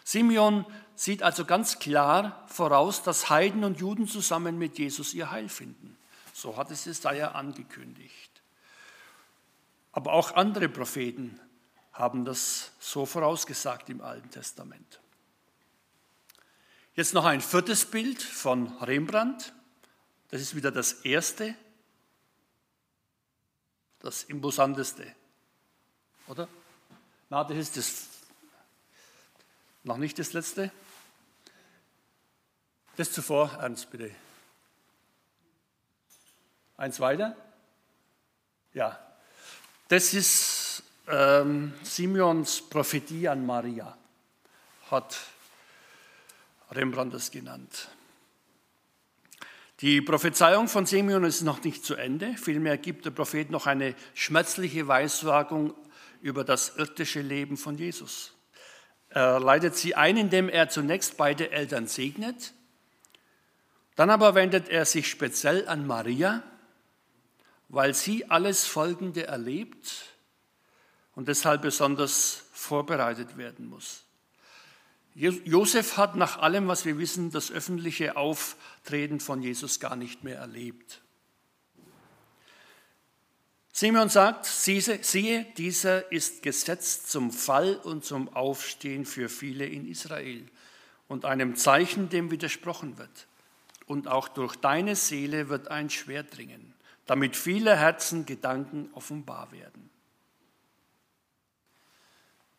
[0.05, 0.64] Simeon
[0.95, 5.97] sieht also ganz klar voraus, dass Heiden und Juden zusammen mit Jesus ihr Heil finden.
[6.32, 8.30] So hat es Jesaja angekündigt.
[9.93, 11.40] Aber auch andere Propheten
[11.93, 15.01] haben das so vorausgesagt im Alten Testament.
[16.95, 19.55] Jetzt noch ein viertes Bild von Rembrandt.
[20.28, 21.55] Das ist wieder das erste,
[24.01, 25.14] das imposanteste.
[26.28, 26.49] Oder?
[27.30, 28.09] Na, das ist das,
[29.84, 30.70] noch nicht das letzte.
[32.97, 34.14] Das zuvor, Ernst, bitte.
[36.76, 37.34] Eins weiter.
[38.74, 38.99] Ja,
[39.88, 43.97] das ist ähm, Simeons Prophetie an Maria.
[44.90, 45.32] Hat
[46.73, 47.89] Rembrandt genannt.
[49.81, 52.35] Die Prophezeiung von Simeon ist noch nicht zu Ende.
[52.37, 55.75] Vielmehr gibt der Prophet noch eine schmerzliche Weissagung
[56.20, 58.33] über das irdische Leben von Jesus.
[59.09, 62.55] Er leitet sie ein, indem er zunächst beide Eltern segnet.
[63.97, 66.43] Dann aber wendet er sich speziell an Maria,
[67.68, 70.14] weil sie alles Folgende erlebt
[71.14, 74.05] und deshalb besonders vorbereitet werden muss.
[75.14, 80.38] Josef hat nach allem, was wir wissen, das öffentliche Auftreten von Jesus gar nicht mehr
[80.38, 81.02] erlebt.
[83.72, 90.46] Simeon sagt, siehe, dieser ist gesetzt zum Fall und zum Aufstehen für viele in Israel
[91.08, 93.26] und einem Zeichen, dem widersprochen wird.
[93.86, 96.74] Und auch durch deine Seele wird ein Schwert dringen,
[97.06, 99.82] damit viele Herzen Gedanken offenbar werden.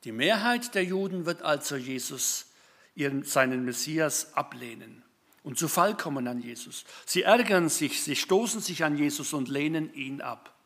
[0.04, 2.48] Die Mehrheit der Juden wird also Jesus,
[2.96, 5.04] ihren, seinen Messias, ablehnen
[5.44, 6.86] und zu Fall kommen an Jesus.
[7.06, 10.58] Sie ärgern sich, sie stoßen sich an Jesus und lehnen ihn ab.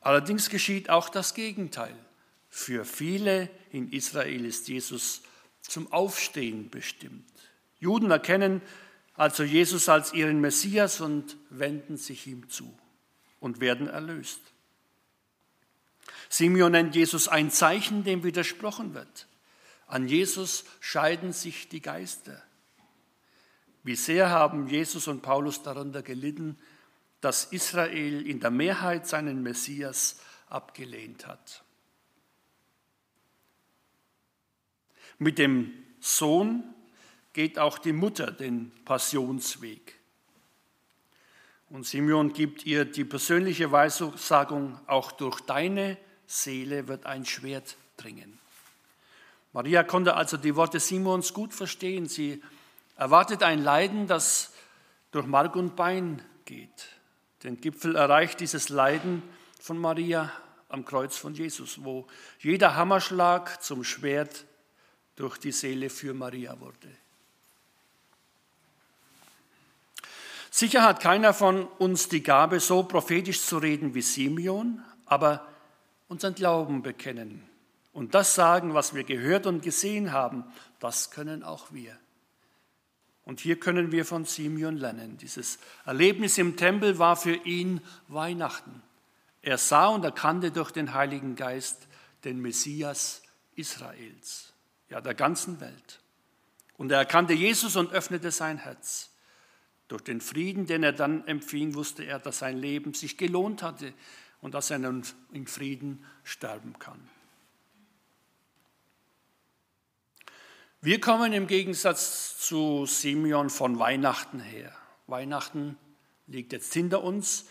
[0.00, 1.94] Allerdings geschieht auch das Gegenteil.
[2.48, 5.22] Für viele in Israel ist Jesus
[5.60, 7.30] zum Aufstehen bestimmt.
[7.78, 8.62] Juden erkennen
[9.14, 12.76] also Jesus als ihren Messias und wenden sich ihm zu
[13.38, 14.40] und werden erlöst.
[16.36, 19.28] Simeon nennt Jesus ein Zeichen, dem widersprochen wird.
[19.86, 22.42] An Jesus scheiden sich die Geister.
[23.84, 26.58] Wie sehr haben Jesus und Paulus darunter gelitten,
[27.20, 30.18] dass Israel in der Mehrheit seinen Messias
[30.48, 31.62] abgelehnt hat.
[35.20, 36.64] Mit dem Sohn
[37.32, 40.00] geht auch die Mutter den Passionsweg.
[41.70, 45.96] Und Simeon gibt ihr die persönliche Weissagung, auch durch deine
[46.34, 48.38] Seele wird ein Schwert dringen.
[49.52, 52.08] Maria konnte also die Worte Simons gut verstehen.
[52.08, 52.42] Sie
[52.96, 54.52] erwartet ein Leiden, das
[55.12, 56.88] durch Mark und Bein geht.
[57.44, 59.22] Den Gipfel erreicht dieses Leiden
[59.60, 60.32] von Maria
[60.68, 62.08] am Kreuz von Jesus, wo
[62.40, 64.44] jeder Hammerschlag zum Schwert
[65.14, 66.90] durch die Seele für Maria wurde.
[70.50, 75.46] Sicher hat keiner von uns die Gabe, so prophetisch zu reden wie Simeon, aber
[76.08, 77.42] unseren Glauben bekennen
[77.94, 80.44] und das sagen, was wir gehört und gesehen haben,
[80.80, 81.96] das können auch wir.
[83.24, 85.16] Und hier können wir von Simeon lernen.
[85.16, 88.82] Dieses Erlebnis im Tempel war für ihn Weihnachten.
[89.40, 91.86] Er sah und erkannte durch den Heiligen Geist
[92.24, 93.22] den Messias
[93.54, 94.52] Israels,
[94.90, 96.00] ja der ganzen Welt.
[96.76, 99.10] Und er erkannte Jesus und öffnete sein Herz.
[99.86, 103.94] Durch den Frieden, den er dann empfing, wusste er, dass sein Leben sich gelohnt hatte
[104.44, 107.00] und dass er nun in Frieden sterben kann.
[110.82, 114.70] Wir kommen im Gegensatz zu Simeon von Weihnachten her.
[115.06, 115.78] Weihnachten
[116.26, 117.46] liegt jetzt hinter uns.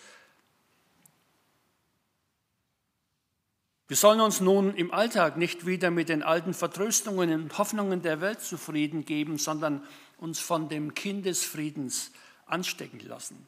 [3.88, 8.22] Wir sollen uns nun im Alltag nicht wieder mit den alten Vertröstungen und Hoffnungen der
[8.22, 9.84] Welt zufrieden geben, sondern
[10.20, 12.12] uns von dem Kind des Friedens
[12.46, 13.48] anstecken lassen.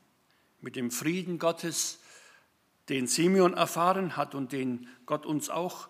[0.62, 2.00] Mit dem Frieden Gottes,
[2.90, 5.88] den Simeon erfahren hat und den Gott uns auch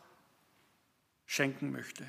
[1.25, 2.05] schenken möchte.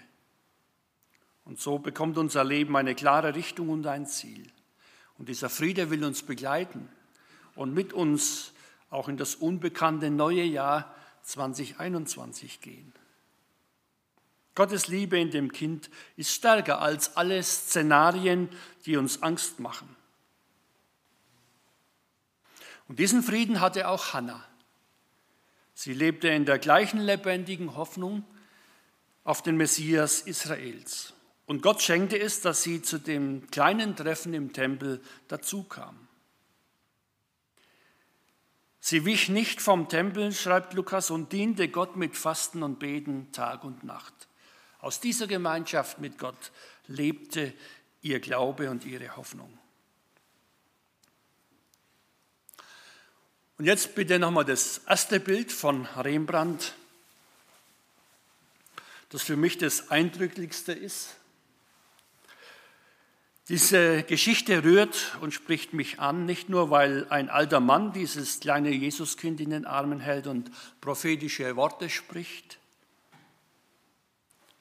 [1.44, 4.50] Und so bekommt unser Leben eine klare Richtung und ein Ziel.
[5.18, 6.88] Und dieser Friede will uns begleiten
[7.54, 8.52] und mit uns
[8.90, 12.92] auch in das unbekannte neue Jahr 2021 gehen.
[14.54, 18.48] Gottes Liebe in dem Kind ist stärker als alle Szenarien,
[18.86, 19.94] die uns Angst machen.
[22.88, 24.44] Und diesen Frieden hatte auch Hannah.
[25.78, 28.24] Sie lebte in der gleichen lebendigen Hoffnung
[29.24, 31.12] auf den Messias Israels.
[31.44, 36.08] Und Gott schenkte es, dass sie zu dem kleinen Treffen im Tempel dazukam.
[38.80, 43.62] Sie wich nicht vom Tempel, schreibt Lukas, und diente Gott mit Fasten und Beten Tag
[43.62, 44.14] und Nacht.
[44.78, 46.52] Aus dieser Gemeinschaft mit Gott
[46.86, 47.52] lebte
[48.00, 49.58] ihr Glaube und ihre Hoffnung.
[53.58, 56.74] Und jetzt bitte nochmal das erste Bild von Rembrandt,
[59.08, 61.16] das für mich das eindrücklichste ist.
[63.48, 68.70] Diese Geschichte rührt und spricht mich an, nicht nur weil ein alter Mann dieses kleine
[68.70, 70.50] Jesuskind in den Armen hält und
[70.80, 72.58] prophetische Worte spricht.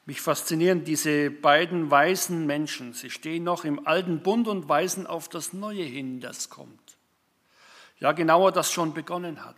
[0.06, 2.94] Mich faszinieren diese beiden weisen Menschen.
[2.94, 6.85] Sie stehen noch im alten Bund und weisen auf das Neue hin, das kommt.
[7.98, 9.56] Ja, genauer, das schon begonnen hat.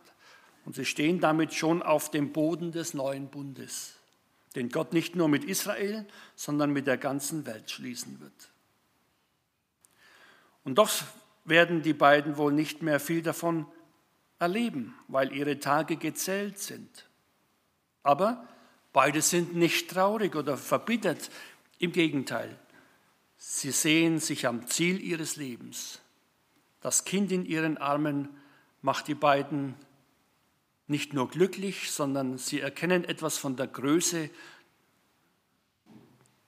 [0.64, 3.94] Und sie stehen damit schon auf dem Boden des neuen Bundes,
[4.54, 8.50] den Gott nicht nur mit Israel, sondern mit der ganzen Welt schließen wird.
[10.64, 10.90] Und doch
[11.44, 13.66] werden die beiden wohl nicht mehr viel davon
[14.38, 17.08] erleben, weil ihre Tage gezählt sind.
[18.02, 18.46] Aber
[18.92, 21.30] beide sind nicht traurig oder verbittert.
[21.78, 22.58] Im Gegenteil,
[23.36, 26.00] sie sehen sich am Ziel ihres Lebens.
[26.80, 28.28] Das Kind in ihren Armen
[28.82, 29.74] macht die beiden
[30.86, 34.30] nicht nur glücklich, sondern sie erkennen etwas von der Größe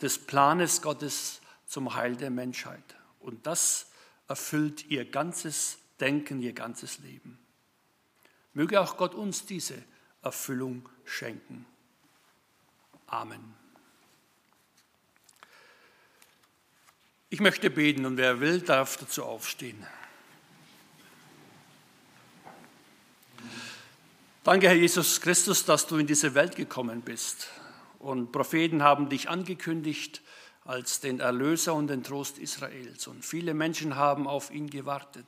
[0.01, 2.97] des Planes Gottes zum Heil der Menschheit.
[3.19, 3.91] Und das
[4.29, 7.39] erfüllt ihr ganzes Denken, ihr ganzes Leben.
[8.55, 9.83] Möge auch Gott uns diese
[10.23, 11.67] Erfüllung schenken.
[13.07, 13.55] Amen.
[17.29, 19.87] Ich möchte beten und wer will, darf dazu aufstehen.
[24.43, 27.49] Danke, Herr Jesus Christus, dass du in diese Welt gekommen bist.
[27.99, 30.23] Und Propheten haben dich angekündigt
[30.65, 33.07] als den Erlöser und den Trost Israels.
[33.07, 35.27] Und viele Menschen haben auf ihn gewartet.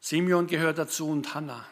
[0.00, 1.64] Simeon gehört dazu und Hannah.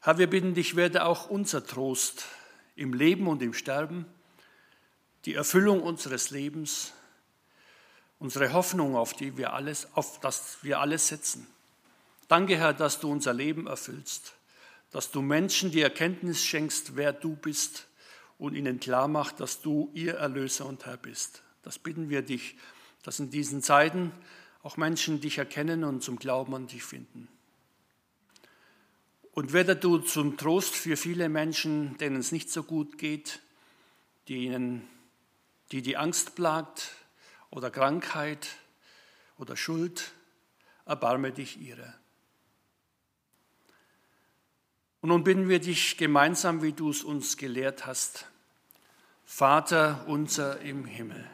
[0.00, 2.26] Herr, wir bitten dich, werde auch unser Trost
[2.76, 4.04] im Leben und im Sterben,
[5.24, 6.92] die Erfüllung unseres Lebens,
[8.24, 11.46] unsere Hoffnung, auf die wir alles, auf das wir alles setzen.
[12.26, 14.32] Danke, Herr, dass du unser Leben erfüllst,
[14.92, 17.86] dass du Menschen die Erkenntnis schenkst, wer du bist
[18.38, 21.42] und ihnen klar macht, dass du ihr Erlöser und Herr bist.
[21.62, 22.56] Das bitten wir dich,
[23.02, 24.10] dass in diesen Zeiten
[24.62, 27.28] auch Menschen dich erkennen und zum Glauben an dich finden.
[29.32, 33.40] Und werde du zum Trost für viele Menschen, denen es nicht so gut geht,
[34.28, 34.88] die, ihnen,
[35.72, 37.03] die die Angst plagt,
[37.54, 38.48] oder Krankheit
[39.38, 40.12] oder Schuld,
[40.86, 41.94] erbarme dich ihre.
[45.00, 48.26] Und nun bitten wir dich gemeinsam, wie du es uns gelehrt hast.
[49.24, 51.24] Vater unser im Himmel,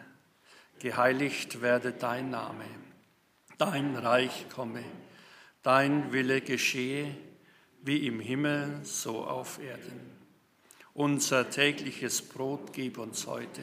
[0.78, 2.66] geheiligt werde dein Name,
[3.56, 4.84] dein Reich komme,
[5.62, 7.16] dein Wille geschehe,
[7.82, 10.00] wie im Himmel, so auf Erden.
[10.92, 13.62] Unser tägliches Brot gib uns heute